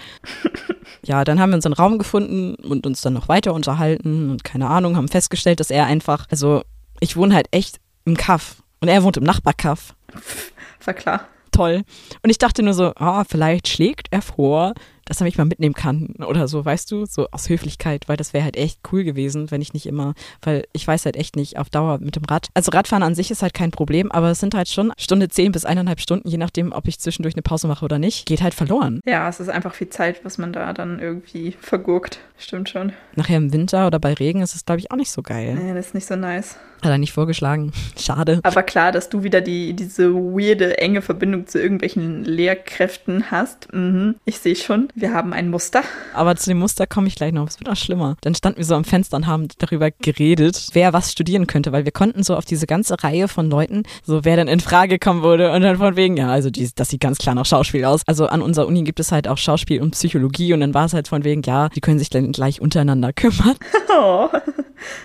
[1.03, 4.69] Ja, dann haben wir unseren Raum gefunden und uns dann noch weiter unterhalten und keine
[4.69, 6.63] Ahnung, haben festgestellt, dass er einfach, also
[7.01, 9.95] ich wohne halt echt im Kaff und er wohnt im Nachbarkaff.
[10.85, 11.83] War klar toll.
[12.23, 14.75] Und ich dachte nur so, oh, vielleicht schlägt er vor,
[15.07, 18.33] dass er mich mal mitnehmen kann oder so, weißt du, so aus Höflichkeit, weil das
[18.33, 21.59] wäre halt echt cool gewesen, wenn ich nicht immer, weil ich weiß halt echt nicht
[21.59, 22.49] auf Dauer mit dem Rad.
[22.55, 25.53] Also Radfahren an sich ist halt kein Problem, aber es sind halt schon Stunde zehn
[25.53, 28.55] bis eineinhalb Stunden, je nachdem, ob ich zwischendurch eine Pause mache oder nicht, geht halt
[28.55, 29.01] verloren.
[29.07, 32.19] Ja, es ist einfach viel Zeit, was man da dann irgendwie vergurkt.
[32.39, 32.93] Stimmt schon.
[33.15, 35.55] Nachher im Winter oder bei Regen ist es, glaube ich, auch nicht so geil.
[35.55, 36.57] Nee, das ist nicht so nice.
[36.85, 37.73] Hat er nicht vorgeschlagen.
[37.99, 38.41] Schade.
[38.43, 43.73] Aber klar, dass du wieder die, diese weirde, enge Verbindung zu irgendwelchen Lehrkräften hast.
[43.73, 44.17] Mhm.
[44.25, 45.83] Ich sehe schon wir haben ein Muster.
[46.15, 47.49] Aber zu dem Muster komme ich gleich noch.
[47.49, 48.17] Es wird auch schlimmer.
[48.21, 51.85] Dann standen wir so am Fenster und haben darüber geredet, wer was studieren könnte, weil
[51.85, 55.23] wir konnten so auf diese ganze Reihe von Leuten, so wer dann in Frage kommen
[55.23, 58.03] würde und dann von wegen, ja, also die, das sieht ganz klar nach Schauspiel aus.
[58.07, 60.95] Also an unserer Uni gibt es halt auch Schauspiel und Psychologie und dann war es
[60.95, 63.57] halt von wegen, ja, die können sich dann gleich untereinander kümmern.
[63.97, 64.29] Oh.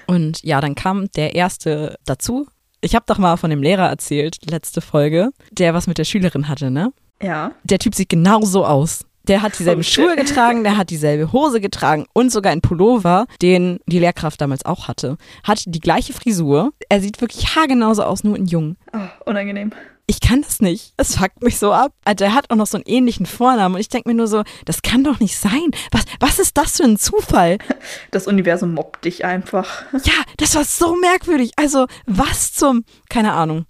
[0.08, 2.47] Und ja, dann kam der erste dazu.
[2.82, 6.47] Ich habe doch mal von dem Lehrer erzählt, letzte Folge, der was mit der Schülerin
[6.47, 6.93] hatte, ne?
[7.21, 7.51] Ja.
[7.63, 9.05] Der Typ sieht genauso aus.
[9.27, 9.91] Der hat dieselben okay.
[9.91, 14.65] Schuhe getragen, der hat dieselbe Hose getragen und sogar einen Pullover, den die Lehrkraft damals
[14.65, 15.17] auch hatte.
[15.43, 16.71] Hat die gleiche Frisur.
[16.88, 18.75] Er sieht wirklich haargenauso aus, nur in jung.
[18.93, 19.71] Oh, unangenehm.
[20.10, 20.93] Ich kann das nicht.
[20.98, 21.93] Es fuckt mich so ab.
[22.04, 24.41] Also er hat auch noch so einen ähnlichen Vornamen und ich denke mir nur so,
[24.65, 25.69] das kann doch nicht sein.
[25.91, 27.60] Was, was ist das für ein Zufall?
[28.10, 29.84] Das Universum mobbt dich einfach.
[29.93, 31.52] Ja, das war so merkwürdig.
[31.58, 33.65] Also was zum, keine Ahnung.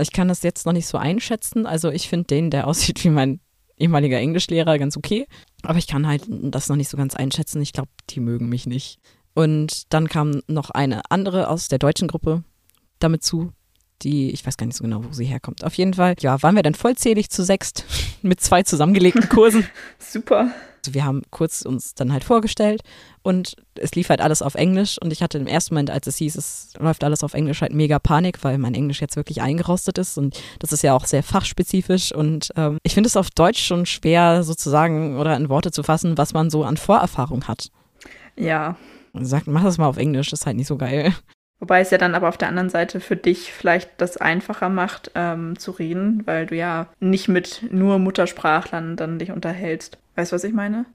[0.00, 1.66] Ich kann das jetzt noch nicht so einschätzen.
[1.66, 3.40] Also ich finde den, der aussieht wie mein
[3.78, 5.26] ehemaliger Englischlehrer, ganz okay.
[5.62, 7.60] Aber ich kann halt das noch nicht so ganz einschätzen.
[7.62, 9.00] Ich glaube, die mögen mich nicht.
[9.34, 12.44] Und dann kam noch eine andere aus der deutschen Gruppe
[13.00, 13.52] damit zu,
[14.02, 15.64] die, ich weiß gar nicht so genau, wo sie herkommt.
[15.64, 17.84] Auf jeden Fall, ja, waren wir dann vollzählig zu sechst
[18.22, 19.66] mit zwei zusammengelegten Kursen.
[19.98, 20.52] Super.
[20.84, 22.82] Also wir haben kurz uns dann halt vorgestellt
[23.22, 26.16] und es lief halt alles auf Englisch und ich hatte im ersten Moment, als es
[26.16, 29.98] hieß, es läuft alles auf Englisch, halt mega Panik, weil mein Englisch jetzt wirklich eingerostet
[29.98, 33.64] ist und das ist ja auch sehr fachspezifisch und ähm, ich finde es auf Deutsch
[33.64, 37.70] schon schwer sozusagen oder in Worte zu fassen, was man so an Vorerfahrung hat.
[38.36, 38.76] Ja.
[39.12, 41.12] Und sagt, mach das mal auf Englisch, das ist halt nicht so geil.
[41.60, 45.10] Wobei es ja dann aber auf der anderen Seite für dich vielleicht das einfacher macht,
[45.14, 49.98] ähm, zu reden, weil du ja nicht mit nur Muttersprachlern dann dich unterhältst.
[50.14, 50.86] Weißt du, was ich meine?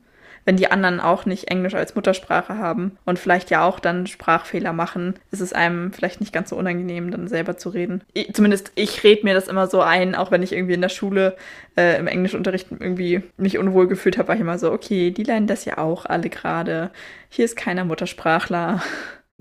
[0.45, 4.73] wenn die anderen auch nicht Englisch als Muttersprache haben und vielleicht ja auch dann Sprachfehler
[4.73, 8.01] machen, ist es einem vielleicht nicht ganz so unangenehm, dann selber zu reden.
[8.13, 10.89] Ich, zumindest ich rede mir das immer so ein, auch wenn ich irgendwie in der
[10.89, 11.35] Schule
[11.77, 15.47] äh, im Englischunterricht irgendwie mich unwohl gefühlt habe, war ich immer so, okay, die lernen
[15.47, 16.91] das ja auch alle gerade.
[17.29, 18.81] Hier ist keiner Muttersprachler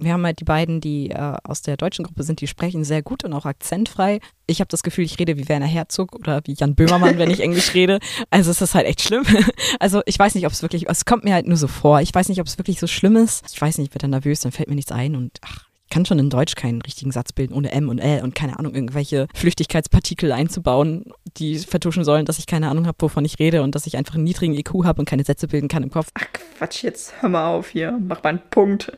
[0.04, 3.02] wir haben halt die beiden, die äh, aus der deutschen Gruppe sind, die sprechen sehr
[3.02, 4.20] gut und auch akzentfrei.
[4.46, 7.40] Ich habe das Gefühl, ich rede wie Werner Herzog oder wie Jan Böhmermann, wenn ich
[7.42, 7.98] Englisch rede.
[8.30, 9.24] Also es ist halt echt schlimm.
[9.78, 12.00] Also ich weiß nicht, ob es wirklich, es kommt mir halt nur so vor.
[12.00, 13.44] Ich weiß nicht, ob es wirklich so schlimm ist.
[13.52, 15.94] Ich weiß nicht, ich werde dann nervös, dann fällt mir nichts ein und ach, ich
[15.94, 18.74] kann schon in Deutsch keinen richtigen Satz bilden ohne M und L und keine Ahnung,
[18.74, 23.74] irgendwelche Flüchtigkeitspartikel einzubauen, die vertuschen sollen, dass ich keine Ahnung habe, wovon ich rede und
[23.74, 26.08] dass ich einfach einen niedrigen IQ habe und keine Sätze bilden kann im Kopf.
[26.14, 28.92] Ach Quatsch, jetzt hör mal auf hier, mach mal einen Punkt.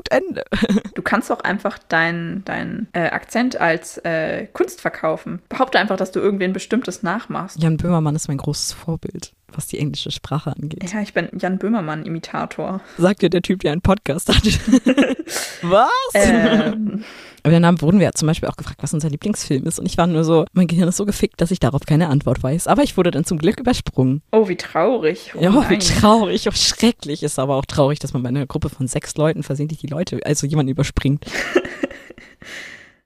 [0.00, 0.44] Punkt Ende.
[0.94, 5.40] Du kannst auch einfach deinen dein, äh, Akzent als äh, Kunst verkaufen.
[5.48, 7.62] Behaupte einfach, dass du irgendwen Bestimmtes nachmachst.
[7.62, 10.92] Jan Böhmermann ist mein großes Vorbild, was die englische Sprache angeht.
[10.92, 12.80] Ja, ich bin Jan Böhmermann-Imitator.
[12.98, 14.42] Sagt dir der Typ, der einen Podcast hat.
[15.62, 15.88] was?
[16.14, 17.04] Ähm,
[17.42, 19.78] Aber danach wurden wir ja zum Beispiel auch gefragt, was unser Lieblingsfilm ist.
[19.78, 22.42] Und ich war nur so, mein Gehirn ist so gefickt, dass ich darauf keine Antwort
[22.42, 22.66] weiß.
[22.66, 24.22] Aber ich wurde dann zum Glück übersprungen.
[24.32, 25.32] oh, wie traurig.
[25.36, 27.22] Oh, ja, wie traurig, oh, schrecklich.
[27.22, 30.20] Ist aber auch traurig, dass man bei einer Gruppe von sechs Leuten versehentlich die Leute,
[30.24, 31.24] also jemanden überspringt.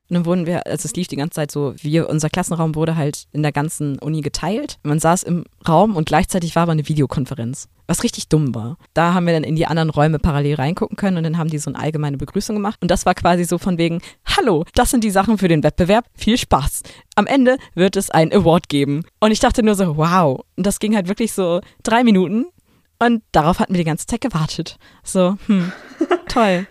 [0.08, 2.96] Und dann wurden wir, also es lief die ganze Zeit so, wir, unser Klassenraum wurde
[2.96, 4.78] halt in der ganzen Uni geteilt.
[4.82, 8.76] Man saß im Raum und gleichzeitig war aber eine Videokonferenz, was richtig dumm war.
[8.92, 11.58] Da haben wir dann in die anderen Räume parallel reingucken können und dann haben die
[11.58, 12.78] so eine allgemeine Begrüßung gemacht.
[12.82, 16.04] Und das war quasi so von wegen, hallo, das sind die Sachen für den Wettbewerb,
[16.14, 16.82] viel Spaß.
[17.14, 19.04] Am Ende wird es ein Award geben.
[19.20, 20.44] Und ich dachte nur so, wow.
[20.56, 22.46] Und das ging halt wirklich so drei Minuten
[22.98, 24.78] und darauf hatten wir die ganze Zeit gewartet.
[25.02, 25.72] So, hm,
[26.28, 26.66] toll.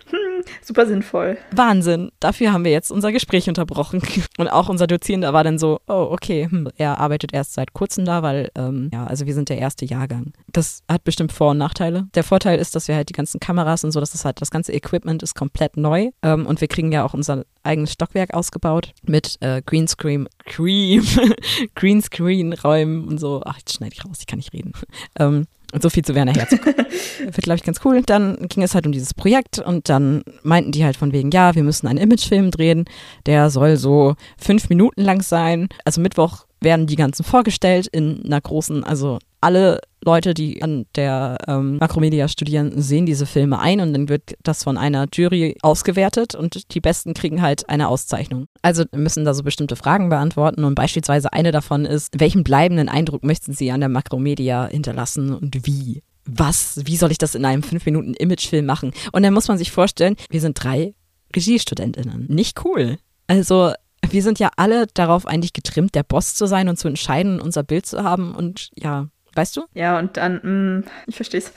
[0.62, 1.38] Super sinnvoll.
[1.50, 2.10] Wahnsinn.
[2.20, 4.02] Dafür haben wir jetzt unser Gespräch unterbrochen.
[4.38, 8.04] Und auch unser Dozierender war dann so, oh, okay, hm, er arbeitet erst seit kurzem
[8.04, 10.32] da, weil, ähm, ja, also wir sind der erste Jahrgang.
[10.52, 12.08] Das hat bestimmt Vor- und Nachteile.
[12.14, 14.72] Der Vorteil ist, dass wir halt die ganzen Kameras und so, das halt, das ganze
[14.72, 16.10] Equipment ist komplett neu.
[16.22, 21.04] Ähm, und wir kriegen ja auch unser eigenes Stockwerk ausgebaut mit äh, Greenscreen, Cream,
[21.74, 23.42] Greenscreen-Räumen und so.
[23.44, 24.72] Ach, jetzt schneide ich raus, ich kann nicht reden.
[25.18, 26.64] Ähm, und so viel zu Werner Herzog.
[26.66, 28.00] Wird, glaube ich, ganz cool.
[28.02, 31.54] Dann ging es halt um dieses Projekt und dann meinten die halt von wegen, ja,
[31.56, 32.84] wir müssen einen Imagefilm drehen.
[33.26, 35.68] Der soll so fünf Minuten lang sein.
[35.84, 41.38] Also Mittwoch werden die ganzen vorgestellt in einer großen, also alle Leute, die an der
[41.46, 46.34] ähm, Makromedia studieren, sehen diese Filme ein und dann wird das von einer Jury ausgewertet
[46.34, 48.46] und die Besten kriegen halt eine Auszeichnung.
[48.62, 53.24] Also müssen da so bestimmte Fragen beantworten und beispielsweise eine davon ist, welchen bleibenden Eindruck
[53.24, 56.02] möchten Sie an der Makromedia hinterlassen und wie?
[56.26, 56.80] Was?
[56.84, 58.92] Wie soll ich das in einem 5 Minuten Imagefilm machen?
[59.12, 60.94] Und dann muss man sich vorstellen, wir sind drei
[61.36, 62.26] RegiestudentInnen.
[62.28, 62.96] Nicht cool.
[63.26, 63.72] Also
[64.10, 67.62] wir sind ja alle darauf eigentlich getrimmt, der Boss zu sein und zu entscheiden, unser
[67.62, 69.62] Bild zu haben und ja, weißt du?
[69.74, 70.40] Ja, und dann,
[70.82, 71.52] mh, ich verstehe es.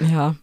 [0.00, 0.34] Ja.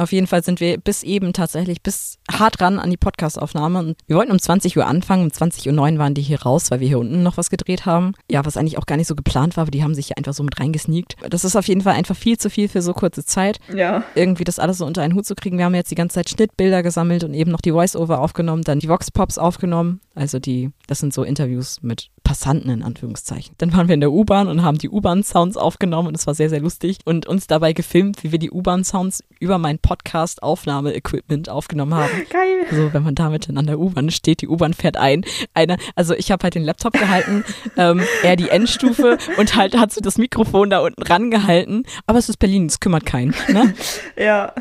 [0.00, 3.78] Auf jeden Fall sind wir bis eben tatsächlich bis hart ran an die Podcastaufnahme.
[3.80, 5.24] Und wir wollten um 20 Uhr anfangen.
[5.24, 8.14] Um 20.09 Uhr waren die hier raus, weil wir hier unten noch was gedreht haben.
[8.30, 10.32] Ja, was eigentlich auch gar nicht so geplant war, aber die haben sich hier einfach
[10.32, 11.16] so mit reingesneakt.
[11.28, 13.58] Das ist auf jeden Fall einfach viel zu viel für so kurze Zeit.
[13.74, 14.02] Ja.
[14.14, 15.58] Irgendwie das alles so unter einen Hut zu kriegen.
[15.58, 18.78] Wir haben jetzt die ganze Zeit Schnittbilder gesammelt und eben noch die Voice-Over aufgenommen, dann
[18.78, 20.00] die Vox-Pops aufgenommen.
[20.14, 23.54] Also die, das sind so Interviews mit Passanten in Anführungszeichen.
[23.58, 26.48] Dann waren wir in der U-Bahn und haben die U-Bahn-Sounds aufgenommen und es war sehr,
[26.48, 32.10] sehr lustig und uns dabei gefilmt, wie wir die U-Bahn-Sounds über mein Podcast-Aufnahme-Equipment aufgenommen haben.
[32.30, 32.66] Geil.
[32.70, 35.24] So, wenn man an der U-Bahn steht, die U-Bahn fährt ein.
[35.54, 37.44] Einer, also ich habe halt den Laptop gehalten,
[37.76, 41.84] ähm, er die Endstufe und halt hat so das Mikrofon da unten rangehalten.
[42.06, 43.34] Aber es ist Berlin, es kümmert keinen.
[43.48, 43.74] Ne?
[44.16, 44.52] Ja.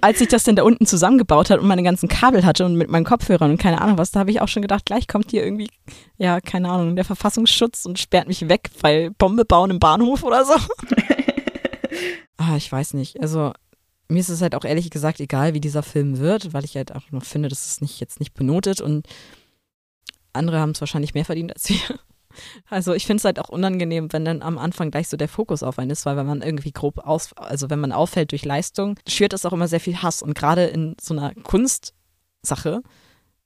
[0.00, 2.90] Als ich das dann da unten zusammengebaut hat und meine ganzen Kabel hatte und mit
[2.90, 5.42] meinen Kopfhörern und keine Ahnung was, da habe ich auch schon gedacht, gleich kommt hier
[5.42, 5.70] irgendwie,
[6.18, 10.44] ja, keine Ahnung, der Verfassungsschutz und sperrt mich weg, weil Bombe bauen im Bahnhof oder
[10.44, 10.54] so.
[12.36, 13.20] ah, ich weiß nicht.
[13.20, 13.52] Also
[14.08, 16.94] mir ist es halt auch ehrlich gesagt egal, wie dieser Film wird, weil ich halt
[16.94, 19.06] auch noch finde, dass es nicht jetzt nicht benotet und
[20.32, 21.78] andere haben es wahrscheinlich mehr verdient als wir.
[22.68, 25.62] Also ich finde es halt auch unangenehm, wenn dann am Anfang gleich so der Fokus
[25.62, 28.98] auf einen ist, weil wenn man irgendwie grob aus, also wenn man auffällt durch Leistung,
[29.08, 30.22] schürt das auch immer sehr viel Hass.
[30.22, 32.82] Und gerade in so einer Kunstsache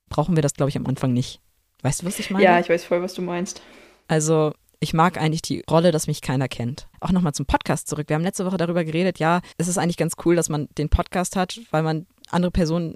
[0.09, 1.41] brauchen wir das, glaube ich, am Anfang nicht.
[1.81, 2.43] Weißt du, was ich meine?
[2.43, 3.61] Ja, ich weiß voll, was du meinst.
[4.07, 6.87] Also ich mag eigentlich die Rolle, dass mich keiner kennt.
[6.99, 8.09] Auch nochmal zum Podcast zurück.
[8.09, 10.89] Wir haben letzte Woche darüber geredet, ja, es ist eigentlich ganz cool, dass man den
[10.89, 12.95] Podcast hat, weil man andere Personen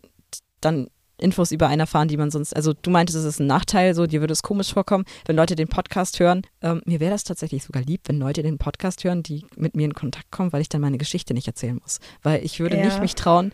[0.61, 0.87] dann
[1.23, 4.05] Infos über einen erfahren, die man sonst, also du meintest, es ist ein Nachteil, so
[4.05, 6.41] dir würde es komisch vorkommen, wenn Leute den Podcast hören.
[6.61, 9.85] Ähm, mir wäre das tatsächlich sogar lieb, wenn Leute den Podcast hören, die mit mir
[9.85, 11.99] in Kontakt kommen, weil ich dann meine Geschichte nicht erzählen muss.
[12.21, 12.85] Weil ich würde Ja.
[12.85, 13.51] nicht mich trauen,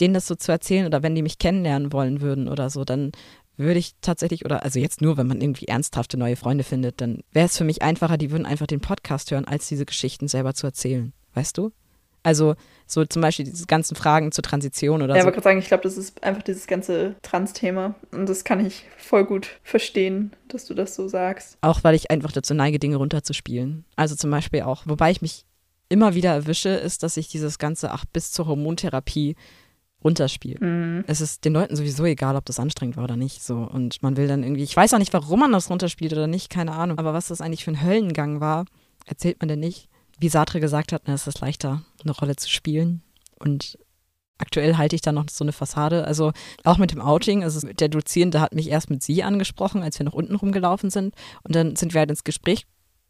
[0.00, 3.12] denen das so zu erzählen oder wenn die mich kennenlernen wollen würden oder so, dann
[3.56, 7.24] würde ich tatsächlich, oder also jetzt nur, wenn man irgendwie ernsthafte neue Freunde findet, dann
[7.32, 10.54] wäre es für mich einfacher, die würden einfach den Podcast hören, als diese Geschichten selber
[10.54, 11.12] zu erzählen.
[11.34, 11.72] Weißt du?
[12.28, 15.18] Also so zum Beispiel diese ganzen Fragen zur Transition oder ja, so.
[15.18, 17.94] Ja, wollte gerade sagen, ich glaube, das ist einfach dieses ganze Trans-Thema.
[18.12, 21.56] Und das kann ich voll gut verstehen, dass du das so sagst.
[21.62, 23.86] Auch weil ich einfach dazu neige, Dinge runterzuspielen.
[23.96, 25.46] Also zum Beispiel auch, wobei ich mich
[25.88, 29.36] immer wieder erwische, ist, dass ich dieses ganze, ach, bis zur Hormontherapie
[30.04, 30.64] runterspiele.
[30.64, 31.04] Mhm.
[31.06, 33.42] Es ist den Leuten sowieso egal, ob das anstrengend war oder nicht.
[33.42, 33.56] So.
[33.56, 36.50] Und man will dann irgendwie, ich weiß auch nicht, warum man das runterspielt oder nicht,
[36.50, 36.98] keine Ahnung.
[36.98, 38.66] Aber was das eigentlich für ein Höllengang war,
[39.06, 39.88] erzählt man denn nicht.
[40.18, 43.02] Wie Sartre gesagt hat, na, es ist leichter, eine Rolle zu spielen.
[43.38, 43.78] Und
[44.38, 46.04] aktuell halte ich da noch so eine Fassade.
[46.04, 46.32] Also
[46.64, 50.04] auch mit dem Outing, also der Dozierende hat mich erst mit sie angesprochen, als wir
[50.04, 51.14] nach unten rumgelaufen sind.
[51.42, 52.66] Und dann sind wir halt ins Gespräch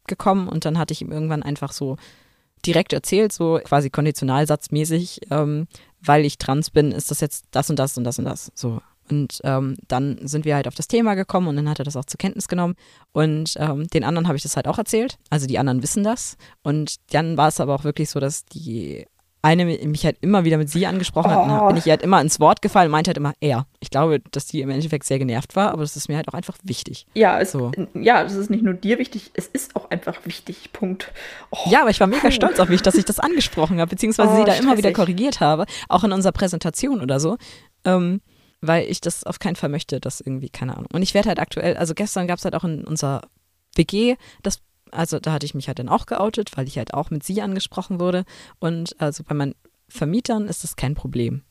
[0.07, 1.97] gekommen und dann hatte ich ihm irgendwann einfach so
[2.65, 5.67] direkt erzählt, so quasi konditionalsatzmäßig, ähm,
[6.01, 8.51] weil ich trans bin, ist das jetzt das und das und das und das.
[8.55, 8.81] So.
[9.09, 11.95] Und ähm, dann sind wir halt auf das Thema gekommen und dann hat er das
[11.95, 12.75] auch zur Kenntnis genommen.
[13.11, 15.17] Und ähm, den anderen habe ich das halt auch erzählt.
[15.29, 16.37] Also die anderen wissen das.
[16.63, 19.05] Und dann war es aber auch wirklich so, dass die
[19.41, 21.43] eine mich halt immer wieder mit sie angesprochen hat.
[21.43, 23.67] Und dann bin ich ihr halt immer ins Wort gefallen und meinte halt immer er.
[23.79, 26.33] Ich glaube, dass die im Endeffekt sehr genervt war, aber das ist mir halt auch
[26.33, 27.05] einfach wichtig.
[27.13, 27.71] Ja, es, So.
[27.93, 30.73] ja, das ist nicht nur dir wichtig, es ist auch einfach wichtig.
[30.73, 31.13] Punkt.
[31.51, 34.29] Oh, Ja, aber ich war mega stolz auf mich, dass ich das angesprochen habe, beziehungsweise
[34.33, 34.95] Oh, sie da immer wieder stressig.
[34.95, 37.37] korrigiert habe, auch in unserer Präsentation oder so.
[37.85, 38.19] Ähm,
[38.61, 40.89] weil ich das auf keinen Fall möchte, dass irgendwie, keine Ahnung.
[40.93, 43.21] Und ich werde halt aktuell, also gestern gab es halt auch in unserer
[43.75, 47.09] WG das, also da hatte ich mich halt dann auch geoutet, weil ich halt auch
[47.09, 48.25] mit sie angesprochen wurde.
[48.59, 49.55] Und also bei meinen
[49.87, 51.43] Vermietern ist das kein Problem.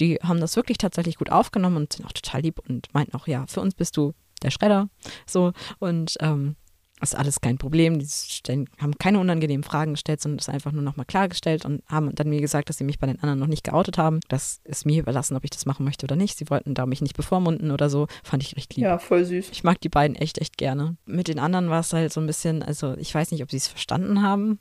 [0.00, 3.26] Die haben das wirklich tatsächlich gut aufgenommen und sind auch total lieb und meinten auch,
[3.26, 4.88] ja, für uns bist du der Schredder.
[5.26, 6.54] So, und ähm,
[7.00, 7.98] ist alles kein Problem.
[7.98, 12.14] Die stellen, haben keine unangenehmen Fragen gestellt, sondern das einfach nur nochmal klargestellt und haben
[12.14, 14.20] dann mir gesagt, dass sie mich bei den anderen noch nicht geoutet haben.
[14.28, 16.38] Das ist mir überlassen, ob ich das machen möchte oder nicht.
[16.38, 18.06] Sie wollten da mich nicht bevormunden oder so.
[18.24, 18.84] Fand ich recht lieb.
[18.84, 19.50] ja, voll süß.
[19.52, 20.96] Ich mag die beiden echt, echt gerne.
[21.06, 23.56] Mit den anderen war es halt so ein bisschen, also ich weiß nicht, ob sie
[23.56, 24.58] es verstanden haben.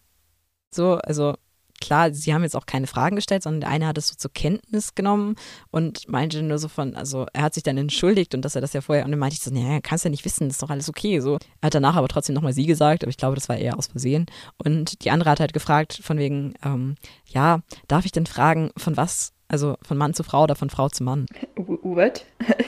[0.73, 1.36] So, also
[1.79, 4.31] klar, sie haben jetzt auch keine Fragen gestellt, sondern der eine hat es so zur
[4.31, 5.35] Kenntnis genommen
[5.71, 8.73] und meinte nur so von, also er hat sich dann entschuldigt und dass er das
[8.73, 10.89] ja vorher, und dann meinte ich so, naja, kannst ja nicht wissen, ist doch alles
[10.89, 11.19] okay.
[11.19, 11.37] So.
[11.61, 13.87] Er hat danach aber trotzdem nochmal sie gesagt, aber ich glaube, das war eher aus
[13.87, 14.25] Versehen.
[14.57, 18.97] Und die andere hat halt gefragt, von wegen, ähm, ja, darf ich denn fragen, von
[18.97, 19.33] was?
[19.49, 21.25] Also von Mann zu Frau oder von Frau zu Mann?
[21.55, 22.25] What?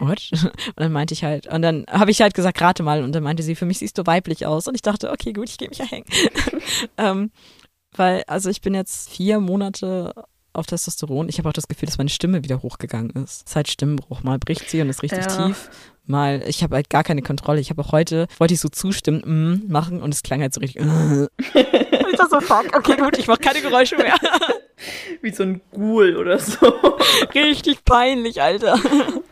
[0.00, 0.30] What?
[0.42, 3.04] Und dann meinte ich halt, und dann habe ich halt gesagt, rate mal.
[3.04, 4.66] Und dann meinte sie, für mich siehst du weiblich aus.
[4.66, 6.06] Und ich dachte, okay, gut, ich gehe mich ja hängen.
[6.96, 7.30] ähm,
[7.96, 10.12] weil, also ich bin jetzt vier Monate
[10.52, 11.28] auf Testosteron.
[11.28, 13.42] Ich habe auch das Gefühl, dass meine Stimme wieder hochgegangen ist.
[13.46, 14.22] Es ist halt Stimmbruch.
[14.22, 15.46] Mal bricht sie und ist richtig Ja.
[15.46, 15.70] tief.
[16.10, 17.60] Mal, ich habe halt gar keine Kontrolle.
[17.60, 20.60] Ich habe auch heute, wollte ich so zustimmen mm, machen und es klang halt so
[20.60, 20.82] richtig.
[20.82, 24.14] und ich dachte so, fuck, okay, gut, ich mache keine Geräusche mehr.
[25.22, 26.56] Wie so ein Ghoul oder so.
[27.34, 28.78] richtig peinlich, Alter.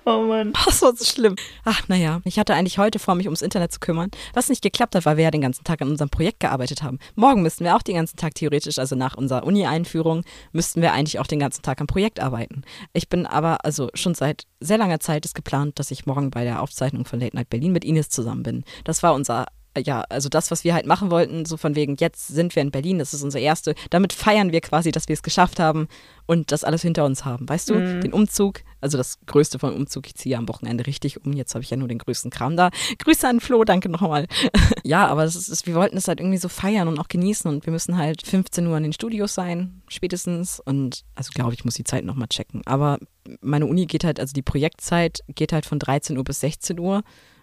[0.04, 0.52] Oh Mann.
[0.64, 1.36] Das war so schlimm.
[1.64, 4.94] Ach, naja, ich hatte eigentlich heute vor, mich ums Internet zu kümmern, was nicht geklappt
[4.94, 6.98] hat, weil wir ja den ganzen Tag an unserem Projekt gearbeitet haben.
[7.14, 11.18] Morgen müssten wir auch den ganzen Tag theoretisch, also nach unserer Uni-Einführung, müssten wir eigentlich
[11.18, 12.62] auch den ganzen Tag am Projekt arbeiten.
[12.92, 16.44] Ich bin aber, also schon seit sehr langer Zeit ist geplant, dass ich morgen bei
[16.44, 18.64] der Aufzeichnung von Late Night Berlin mit Ines zusammen bin.
[18.84, 19.46] Das war unser
[19.78, 22.70] ja, also das, was wir halt machen wollten, so von wegen, jetzt sind wir in
[22.70, 25.88] Berlin, das ist unsere erste, damit feiern wir quasi, dass wir es geschafft haben
[26.26, 27.48] und das alles hinter uns haben.
[27.48, 28.00] Weißt du, Mhm.
[28.00, 31.64] den Umzug, also das Größte vom Umzug, ich ziehe am Wochenende richtig um, jetzt habe
[31.64, 32.70] ich ja nur den größten Kram da.
[32.98, 34.26] Grüße an Flo, danke nochmal.
[34.84, 37.66] ja, aber das ist, wir wollten es halt irgendwie so feiern und auch genießen und
[37.66, 41.74] wir müssen halt 15 Uhr in den Studios sein, spätestens und also glaube ich, muss
[41.74, 42.62] die Zeit nochmal checken.
[42.66, 42.98] Aber
[43.40, 47.02] meine Uni geht halt, also die Projektzeit geht halt von 13 Uhr bis 16 Uhr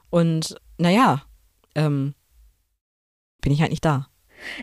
[0.10, 1.24] und naja,
[1.76, 2.14] ähm,
[3.46, 4.08] bin ich halt nicht da.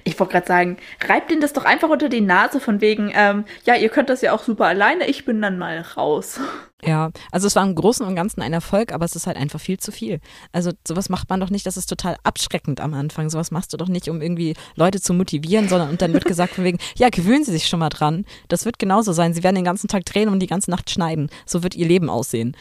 [0.05, 0.77] Ich wollte gerade sagen,
[1.09, 4.21] reibt ihnen das doch einfach unter die Nase von wegen, ähm, ja, ihr könnt das
[4.21, 6.39] ja auch super alleine, ich bin dann mal raus.
[6.85, 9.61] Ja, also es war im Großen und Ganzen ein Erfolg, aber es ist halt einfach
[9.61, 10.19] viel zu viel.
[10.51, 13.31] Also sowas macht man doch nicht, das ist total abschreckend am Anfang.
[13.31, 16.55] Sowas machst du doch nicht, um irgendwie Leute zu motivieren, sondern und dann wird gesagt
[16.55, 18.25] von wegen, ja, gewöhnen Sie sich schon mal dran.
[18.49, 19.33] Das wird genauso sein.
[19.33, 21.31] Sie werden den ganzen Tag drehen und die ganze Nacht schneiden.
[21.47, 22.57] So wird Ihr Leben aussehen.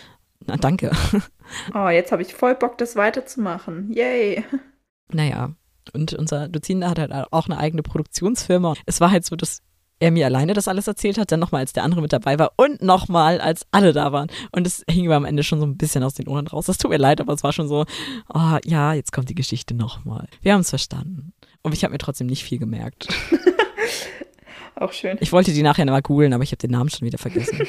[0.45, 0.91] Na, danke.
[1.73, 3.91] Oh, jetzt habe ich voll Bock, das weiterzumachen.
[3.91, 4.45] Yay.
[5.11, 5.55] Naja,
[5.93, 8.75] und unser Doziner hat halt auch eine eigene Produktionsfirma.
[8.85, 9.61] Es war halt so, dass
[10.01, 12.53] er mir alleine das alles erzählt hat, dann nochmal, als der andere mit dabei war
[12.57, 14.29] und nochmal, als alle da waren.
[14.51, 16.65] Und es hing mir am Ende schon so ein bisschen aus den Ohren raus.
[16.65, 17.85] Das tut mir leid, aber es war schon so,
[18.33, 20.27] oh ja, jetzt kommt die Geschichte nochmal.
[20.41, 21.33] Wir haben es verstanden.
[21.61, 23.07] Und ich habe mir trotzdem nicht viel gemerkt.
[24.75, 25.17] Auch schön.
[25.21, 27.59] Ich wollte die nachher nochmal googeln, aber ich habe den Namen schon wieder vergessen.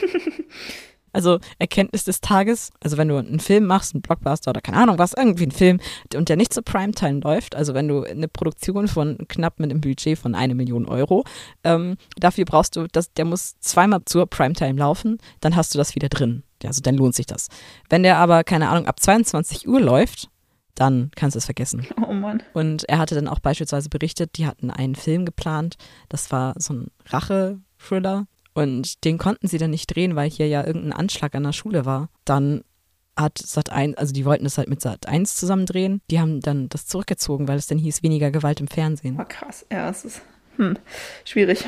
[1.13, 4.99] Also Erkenntnis des Tages, also wenn du einen Film machst, einen Blockbuster oder keine Ahnung
[4.99, 5.81] was, irgendwie einen Film
[6.15, 9.81] und der nicht zur Primetime läuft, also wenn du eine Produktion von knapp mit einem
[9.81, 11.25] Budget von eine Million Euro,
[11.65, 15.95] ähm, dafür brauchst du, das, der muss zweimal zur Primetime laufen, dann hast du das
[15.95, 16.43] wieder drin.
[16.63, 17.49] Ja, also dann lohnt sich das.
[17.89, 20.29] Wenn der aber, keine Ahnung, ab 22 Uhr läuft,
[20.75, 21.87] dann kannst du es vergessen.
[22.01, 22.43] Oh Mann.
[22.55, 25.77] Und er hatte dann auch beispielsweise berichtet, die hatten einen Film geplant,
[26.09, 30.67] das war so ein Rache-Thriller und den konnten sie dann nicht drehen, weil hier ja
[30.67, 32.09] irgendein Anschlag an der Schule war.
[32.25, 32.63] Dann
[33.17, 36.01] hat Sat 1, also die wollten das halt mit Sat 1 zusammen drehen.
[36.11, 39.19] Die haben dann das zurückgezogen, weil es dann hieß weniger Gewalt im Fernsehen.
[39.21, 39.67] Oh, krass.
[39.71, 40.23] Ja, es ist
[40.57, 40.77] hm,
[41.25, 41.65] schwierig.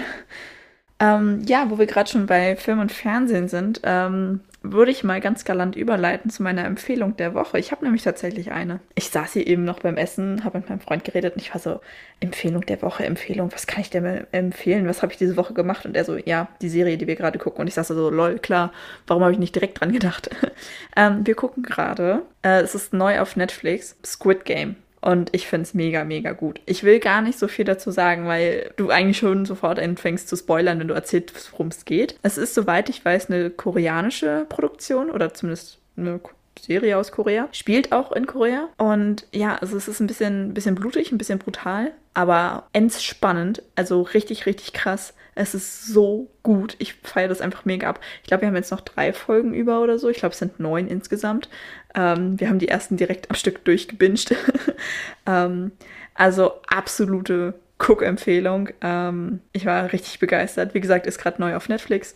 [1.01, 5.21] Ähm, ja, wo wir gerade schon bei Film und Fernsehen sind, ähm, würde ich mal
[5.21, 7.59] ganz galant überleiten zu meiner Empfehlung der Woche.
[7.59, 8.81] Ich habe nämlich tatsächlich eine.
[8.95, 11.61] Ich saß hier eben noch beim Essen, habe mit meinem Freund geredet und ich war
[11.61, 11.81] so,
[12.21, 14.89] Empfehlung der Woche, Empfehlung, was kann ich denn empfehlen?
[14.89, 15.85] Was habe ich diese Woche gemacht?
[15.85, 17.61] Und er so, ja, die Serie, die wir gerade gucken.
[17.61, 18.73] Und ich saß so, lol, klar,
[19.07, 20.31] warum habe ich nicht direkt dran gedacht?
[20.97, 24.77] ähm, wir gucken gerade, äh, es ist neu auf Netflix, Squid Game.
[25.05, 26.61] Und ich finde es mega, mega gut.
[26.65, 30.37] Ich will gar nicht so viel dazu sagen, weil du eigentlich schon sofort anfängst zu
[30.37, 32.19] spoilern, wenn du erzählst, worum es geht.
[32.23, 36.21] Es ist, soweit ich weiß, eine koreanische Produktion oder zumindest eine
[36.59, 37.49] Serie aus Korea.
[37.53, 38.71] Spielt auch in Korea.
[38.79, 43.63] Und ja, also es ist ein bisschen, bisschen blutig, ein bisschen brutal, aber entspannend.
[43.77, 45.13] Also richtig, richtig krass.
[45.35, 46.77] Es ist so gut.
[46.79, 48.01] Ich feiere das einfach mega ab.
[48.23, 50.09] Ich glaube, wir haben jetzt noch drei Folgen über oder so.
[50.09, 51.49] Ich glaube, es sind neun insgesamt.
[51.95, 54.35] Ähm, wir haben die ersten direkt am Stück durchgebinged.
[55.27, 55.73] ähm,
[56.15, 58.71] also absolute Cook-Empfehlung.
[58.81, 60.75] Ähm, ich war richtig begeistert.
[60.75, 62.15] Wie gesagt, ist gerade neu auf Netflix.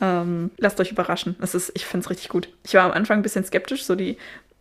[0.00, 1.36] Ähm, lasst euch überraschen.
[1.40, 2.48] Das ist, ich finde es richtig gut.
[2.64, 4.16] Ich war am Anfang ein bisschen skeptisch, so die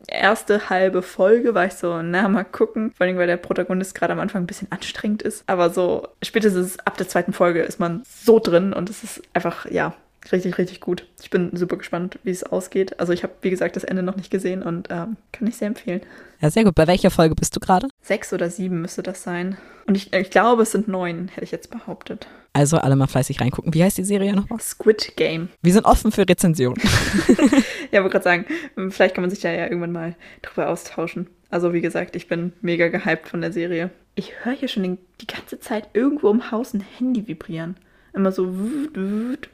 [0.07, 2.91] erste halbe Folge war ich so, na, mal gucken.
[2.95, 5.43] Vor allem, weil der Protagonist gerade am Anfang ein bisschen anstrengend ist.
[5.47, 9.69] Aber so spätestens ab der zweiten Folge ist man so drin und es ist einfach,
[9.69, 9.93] ja,
[10.31, 11.05] richtig, richtig gut.
[11.21, 12.99] Ich bin super gespannt, wie es ausgeht.
[12.99, 15.67] Also ich habe, wie gesagt, das Ende noch nicht gesehen und ähm, kann ich sehr
[15.67, 16.01] empfehlen.
[16.41, 16.75] Ja, sehr gut.
[16.75, 17.87] Bei welcher Folge bist du gerade?
[18.01, 19.57] Sechs oder sieben müsste das sein.
[19.87, 22.27] Und ich, ich glaube, es sind neun, hätte ich jetzt behauptet.
[22.53, 23.73] Also alle mal fleißig reingucken.
[23.73, 24.59] Wie heißt die Serie nochmal?
[24.59, 25.49] Squid Game.
[25.61, 26.81] Wir sind offen für Rezensionen.
[27.91, 28.45] ja, wollte gerade sagen,
[28.89, 31.27] vielleicht kann man sich da ja irgendwann mal drüber austauschen.
[31.49, 33.89] Also wie gesagt, ich bin mega gehypt von der Serie.
[34.15, 37.77] Ich höre hier schon den, die ganze Zeit irgendwo im Haus ein Handy vibrieren.
[38.13, 39.49] Immer so wüt, wüt,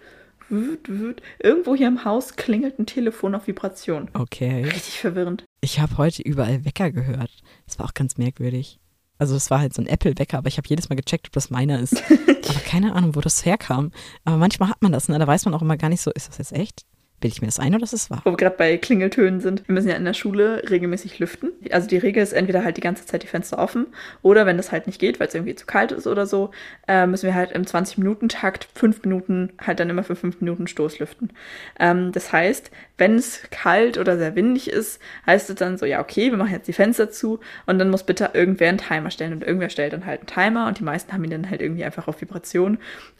[0.49, 1.21] wüt, wüt.
[1.39, 4.09] Irgendwo hier im Haus klingelt ein Telefon auf Vibration.
[4.13, 4.63] Okay.
[4.63, 5.43] Richtig verwirrend.
[5.61, 7.31] Ich habe heute überall Wecker gehört.
[7.65, 8.79] Das war auch ganz merkwürdig.
[9.17, 11.49] Also es war halt so ein Apple-Wecker, aber ich habe jedes Mal gecheckt, ob das
[11.49, 12.03] meiner ist.
[12.47, 13.91] aber keine Ahnung, wo das herkam.
[14.25, 15.17] Aber manchmal hat man das, ne?
[15.17, 16.85] Da weiß man auch immer gar nicht so, ist das jetzt echt?
[17.25, 18.21] Bilde ich mir das ein oder ist es wahr?
[18.23, 19.67] Wo wir gerade bei Klingeltönen sind.
[19.67, 21.53] Wir müssen ja in der Schule regelmäßig lüften.
[21.71, 23.87] Also die Regel ist entweder halt die ganze Zeit die Fenster offen
[24.21, 26.51] oder wenn das halt nicht geht, weil es irgendwie zu kalt ist oder so,
[26.87, 31.31] äh, müssen wir halt im 20-Minuten-Takt fünf Minuten halt dann immer für fünf Minuten Stoßlüften.
[31.79, 35.99] Ähm, das heißt, wenn es kalt oder sehr windig ist, heißt es dann so, ja
[35.99, 39.33] okay, wir machen jetzt die Fenster zu und dann muss bitte irgendwer einen Timer stellen
[39.33, 41.83] und irgendwer stellt dann halt einen Timer und die meisten haben ihn dann halt irgendwie
[41.83, 42.77] einfach auf Vibration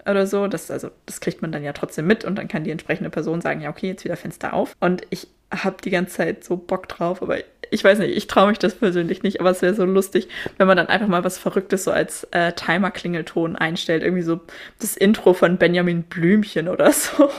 [0.09, 0.47] oder so.
[0.47, 3.41] Das, also, das kriegt man dann ja trotzdem mit und dann kann die entsprechende Person
[3.41, 4.75] sagen, ja okay, jetzt wieder Fenster auf.
[4.79, 7.37] Und ich habe die ganze Zeit so Bock drauf, aber
[7.71, 10.67] ich weiß nicht, ich traue mich das persönlich nicht, aber es wäre so lustig, wenn
[10.67, 14.03] man dann einfach mal was Verrücktes so als äh, Timer-Klingelton einstellt.
[14.03, 14.41] Irgendwie so
[14.79, 17.29] das Intro von Benjamin Blümchen oder so.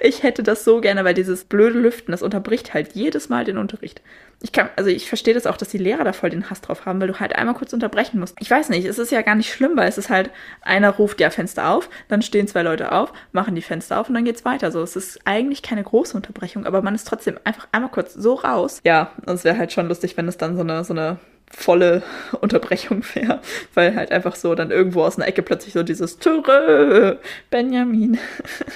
[0.00, 3.58] Ich hätte das so gerne, weil dieses blöde Lüften, das unterbricht halt jedes Mal den
[3.58, 4.00] Unterricht.
[4.42, 6.84] Ich kann, also ich verstehe das auch, dass die Lehrer da voll den Hass drauf
[6.84, 8.36] haben, weil du halt einmal kurz unterbrechen musst.
[8.38, 11.20] Ich weiß nicht, es ist ja gar nicht schlimm, weil es ist halt, einer ruft
[11.20, 14.44] ja Fenster auf, dann stehen zwei Leute auf, machen die Fenster auf und dann geht's
[14.44, 14.70] weiter.
[14.70, 18.34] So, es ist eigentlich keine große Unterbrechung, aber man ist trotzdem einfach einmal kurz so
[18.34, 18.80] raus.
[18.84, 21.18] Ja, und es wäre halt schon lustig, wenn es dann so eine, so eine
[21.56, 22.02] volle
[22.40, 23.40] Unterbrechung wäre,
[23.72, 27.18] weil halt einfach so dann irgendwo aus einer Ecke plötzlich so dieses Türe,
[27.50, 28.18] Benjamin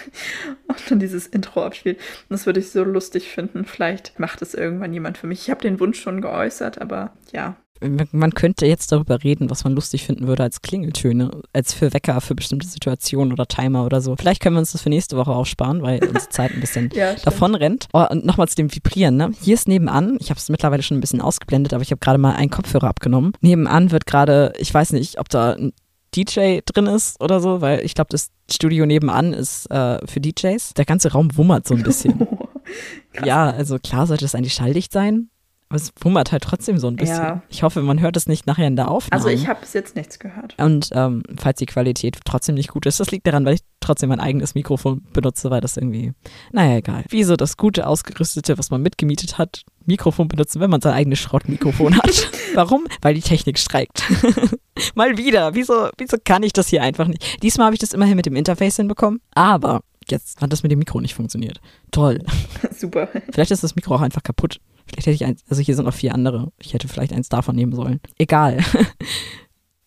[0.66, 1.98] und dann dieses Intro abspielt.
[1.98, 3.66] Und das würde ich so lustig finden.
[3.66, 5.42] Vielleicht macht es irgendwann jemand für mich.
[5.42, 9.74] Ich habe den Wunsch schon geäußert, aber ja, man könnte jetzt darüber reden, was man
[9.74, 14.16] lustig finden würde als Klingeltöne, als für Wecker, für bestimmte Situationen oder Timer oder so.
[14.16, 16.90] Vielleicht können wir uns das für nächste Woche auch sparen, weil unsere Zeit ein bisschen
[16.94, 17.88] ja, davon rennt.
[17.92, 19.32] Oh, und nochmal zu dem Vibrieren, ne?
[19.40, 22.18] Hier ist nebenan, ich habe es mittlerweile schon ein bisschen ausgeblendet, aber ich habe gerade
[22.18, 23.32] mal einen Kopfhörer abgenommen.
[23.40, 25.72] Nebenan wird gerade, ich weiß nicht, ob da ein
[26.14, 30.74] DJ drin ist oder so, weil ich glaube, das Studio nebenan ist äh, für DJs.
[30.74, 32.26] Der ganze Raum wummert so ein bisschen.
[33.24, 35.30] ja, also klar sollte das eigentlich schalldicht sein,
[35.70, 37.16] aber es wummert halt trotzdem so ein bisschen.
[37.16, 37.42] Ja.
[37.48, 39.22] Ich hoffe, man hört es nicht nachher in der Aufnahme.
[39.22, 40.56] Also ich habe bis jetzt nichts gehört.
[40.58, 44.08] Und ähm, falls die Qualität trotzdem nicht gut ist, das liegt daran, weil ich trotzdem
[44.08, 46.12] mein eigenes Mikrofon benutze, weil das irgendwie,
[46.50, 47.04] naja, egal.
[47.08, 51.96] Wieso das gute, ausgerüstete, was man mitgemietet hat, Mikrofon benutzen, wenn man sein eigenes Schrottmikrofon
[51.98, 52.30] hat.
[52.54, 52.88] Warum?
[53.00, 54.02] Weil die Technik streikt.
[54.96, 55.54] Mal wieder.
[55.54, 57.42] Wieso, wieso kann ich das hier einfach nicht?
[57.44, 60.78] Diesmal habe ich das immerhin mit dem Interface hinbekommen, aber jetzt hat das mit dem
[60.78, 61.60] Mikro nicht funktioniert.
[61.90, 62.18] Toll.
[62.76, 63.08] Super.
[63.32, 64.60] Vielleicht ist das Mikro auch einfach kaputt.
[64.90, 66.52] Vielleicht hätte ich eins, also hier sind noch vier andere.
[66.58, 68.00] Ich hätte vielleicht eins davon nehmen sollen.
[68.18, 68.58] Egal.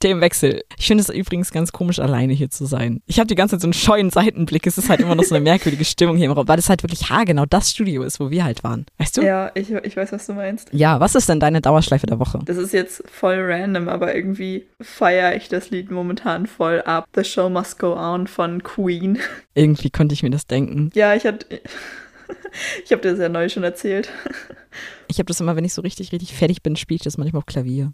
[0.04, 0.64] Themenwechsel.
[0.78, 3.02] Ich finde es übrigens ganz komisch, alleine hier zu sein.
[3.06, 4.68] Ich habe die ganze Zeit so einen scheuen Seitenblick.
[4.68, 6.84] Es ist halt immer noch so eine merkwürdige Stimmung hier im Raum, weil es halt
[6.84, 8.86] wirklich haargenau das Studio ist, wo wir halt waren.
[8.98, 9.22] Weißt du?
[9.22, 10.68] Ja, ich, ich weiß, was du meinst.
[10.74, 12.40] Ja, was ist denn deine Dauerschleife der Woche?
[12.44, 17.08] Das ist jetzt voll random, aber irgendwie feiere ich das Lied momentan voll ab.
[17.16, 19.20] The Show Must Go On von Queen.
[19.54, 20.90] Irgendwie konnte ich mir das denken.
[20.96, 21.62] Ja, ich hatte.
[22.86, 24.10] Ich habe dir das ja neu schon erzählt.
[25.08, 27.40] Ich habe das immer, wenn ich so richtig, richtig fertig bin, spiele ich das manchmal
[27.40, 27.94] auf Klavier.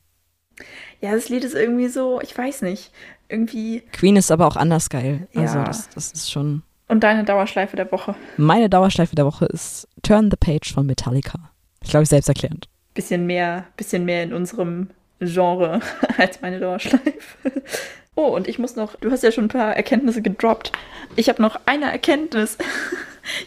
[1.01, 2.91] Ja, das Lied ist irgendwie so, ich weiß nicht,
[3.30, 3.82] irgendwie.
[3.93, 5.27] Queen ist aber auch anders geil.
[5.34, 5.63] Also Ja.
[5.63, 6.63] das, das ist schon.
[6.88, 8.15] Und deine Dauerschleife der Woche.
[8.38, 11.51] Meine Dauerschleife der Woche ist Turn the Page von Metallica.
[11.82, 12.67] Ich glaube, ich selbsterklärend.
[12.93, 14.89] Bisschen mehr, bisschen mehr in unserem
[15.20, 15.82] Genre
[16.17, 17.51] als meine Dauerschleife.
[18.15, 20.74] Oh, und ich muss noch, du hast ja schon ein paar Erkenntnisse gedroppt.
[21.15, 22.57] Ich habe noch eine Erkenntnis.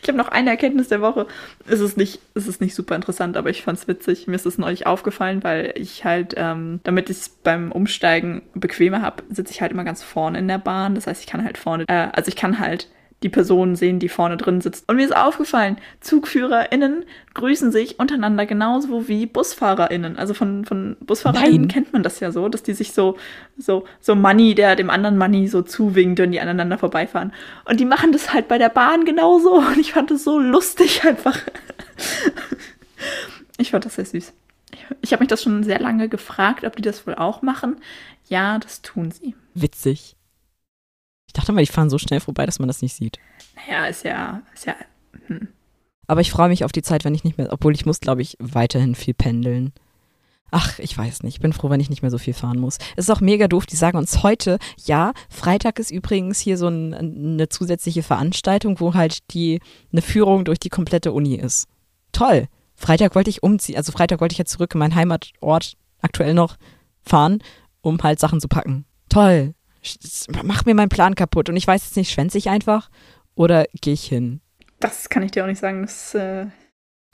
[0.01, 1.27] Ich habe noch eine Erkenntnis der Woche.
[1.67, 4.29] Es ist nicht, es ist nicht super interessant, aber ich fand es witzig.
[4.29, 9.03] Mir ist es neulich aufgefallen, weil ich halt, ähm, damit ich es beim Umsteigen bequemer
[9.03, 10.95] habe, sitze ich halt immer ganz vorne in der Bahn.
[10.95, 12.89] Das heißt, ich kann halt vorne, äh, also ich kann halt
[13.23, 14.89] die Person sehen, die vorne drin sitzt.
[14.89, 17.05] Und mir ist aufgefallen, ZugführerInnen
[17.35, 20.19] grüßen sich untereinander genauso wie BusfahrerInnen.
[20.19, 21.69] Also von, von BusfahrerInnen Nein.
[21.69, 23.17] kennt man das ja so, dass die sich so,
[23.57, 27.33] so, so Money, der dem anderen Money so zuwinkt, wenn die aneinander vorbeifahren.
[27.65, 29.55] Und die machen das halt bei der Bahn genauso.
[29.59, 31.39] Und ich fand das so lustig einfach.
[33.59, 34.33] Ich fand das sehr süß.
[34.73, 37.77] Ich, ich habe mich das schon sehr lange gefragt, ob die das wohl auch machen.
[38.29, 39.35] Ja, das tun sie.
[39.55, 40.17] Witzig.
[41.33, 43.19] Ich dachte mal, die fahren so schnell vorbei, dass man das nicht sieht.
[43.57, 44.75] Naja, ist ja, ist ja.
[45.29, 45.49] Hm.
[46.07, 48.21] Aber ich freue mich auf die Zeit, wenn ich nicht mehr, obwohl ich muss, glaube
[48.21, 49.73] ich, weiterhin viel pendeln.
[50.51, 51.37] Ach, ich weiß nicht.
[51.37, 52.77] Ich bin froh, wenn ich nicht mehr so viel fahren muss.
[52.97, 53.65] Es ist auch mega doof.
[53.65, 58.93] Die sagen uns heute, ja, Freitag ist übrigens hier so ein, eine zusätzliche Veranstaltung, wo
[58.93, 59.61] halt die
[59.91, 61.67] eine Führung durch die komplette Uni ist.
[62.13, 62.49] Toll.
[62.75, 63.79] Freitag wollte ich umziehen.
[63.79, 66.57] Also Freitag wollte ich jetzt zurück in meinen Heimatort aktuell noch
[67.01, 67.43] fahren,
[67.81, 68.85] um halt Sachen zu packen.
[69.09, 69.55] Toll.
[70.01, 71.49] Das macht mir meinen Plan kaputt.
[71.49, 72.91] Und ich weiß jetzt nicht, schwänze ich einfach
[73.35, 74.41] oder gehe ich hin?
[74.81, 75.83] Das kann ich dir auch nicht sagen.
[75.83, 76.47] Das, äh,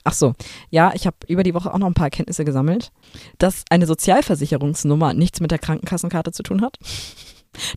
[0.03, 0.33] Ach so,
[0.69, 2.91] ja, ich habe über die Woche auch noch ein paar Erkenntnisse gesammelt,
[3.37, 6.77] dass eine Sozialversicherungsnummer nichts mit der Krankenkassenkarte zu tun hat.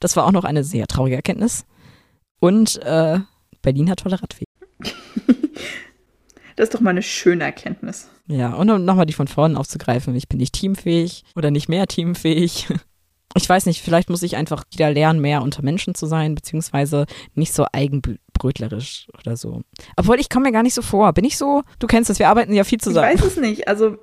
[0.00, 1.64] Das war auch noch eine sehr traurige Erkenntnis.
[2.40, 3.18] Und äh,
[3.62, 4.46] Berlin hat tolle Radwege.
[6.56, 8.08] das ist doch mal eine schöne Erkenntnis.
[8.26, 11.86] Ja, und um nochmal die von vorne aufzugreifen, ich bin nicht teamfähig oder nicht mehr
[11.86, 12.68] teamfähig.
[13.34, 17.06] Ich weiß nicht, vielleicht muss ich einfach wieder lernen, mehr unter Menschen zu sein, beziehungsweise
[17.34, 19.62] nicht so eigenbrötlerisch oder so.
[19.96, 21.12] Obwohl, ich komme mir gar nicht so vor.
[21.12, 21.62] Bin ich so?
[21.78, 23.12] Du kennst das, wir arbeiten ja viel zusammen.
[23.14, 23.68] Ich weiß es nicht.
[23.68, 23.96] Also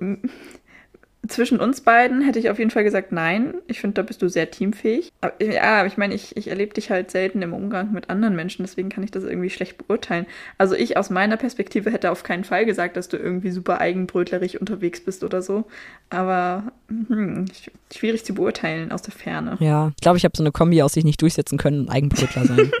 [1.30, 3.54] zwischen uns beiden hätte ich auf jeden Fall gesagt, nein.
[3.66, 5.10] Ich finde, da bist du sehr teamfähig.
[5.20, 8.62] Aber, ja, ich meine, ich, ich erlebe dich halt selten im Umgang mit anderen Menschen,
[8.64, 10.26] deswegen kann ich das irgendwie schlecht beurteilen.
[10.58, 14.60] Also ich aus meiner Perspektive hätte auf keinen Fall gesagt, dass du irgendwie super eigenbrötlerig
[14.60, 15.64] unterwegs bist oder so.
[16.10, 19.56] Aber hm, sch- schwierig zu beurteilen aus der Ferne.
[19.60, 22.44] Ja, ich glaube, ich habe so eine Kombi aus sich nicht durchsetzen können und Eigenbrötler
[22.44, 22.70] sein.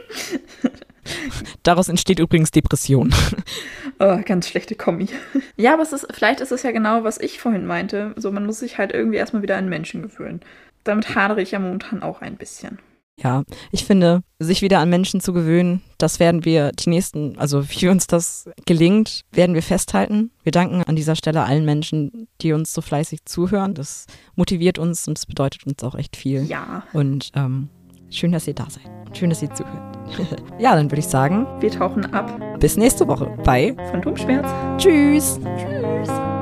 [1.62, 3.14] Daraus entsteht übrigens Depression.
[4.02, 5.08] Oh, ganz schlechte Kombi.
[5.58, 8.14] Ja, aber es ist, vielleicht ist es ja genau, was ich vorhin meinte.
[8.16, 10.40] So, man muss sich halt irgendwie erstmal wieder an Menschen gewöhnen.
[10.84, 12.78] Damit hadere ich ja momentan auch ein bisschen.
[13.22, 17.68] Ja, ich finde, sich wieder an Menschen zu gewöhnen, das werden wir die nächsten, also
[17.68, 20.30] wie uns das gelingt, werden wir festhalten.
[20.42, 23.74] Wir danken an dieser Stelle allen Menschen, die uns so fleißig zuhören.
[23.74, 24.06] Das
[24.36, 26.44] motiviert uns und das bedeutet uns auch echt viel.
[26.44, 27.68] Ja, Und ähm,
[28.10, 28.90] schön, dass ihr da seid.
[29.16, 29.96] Schön, dass ihr zuhört.
[30.58, 32.58] ja, dann würde ich sagen, wir tauchen ab.
[32.60, 34.48] bis nächste Woche bei Phantomschmerz.
[34.78, 35.40] Tschüss.
[35.56, 36.39] Tschüss.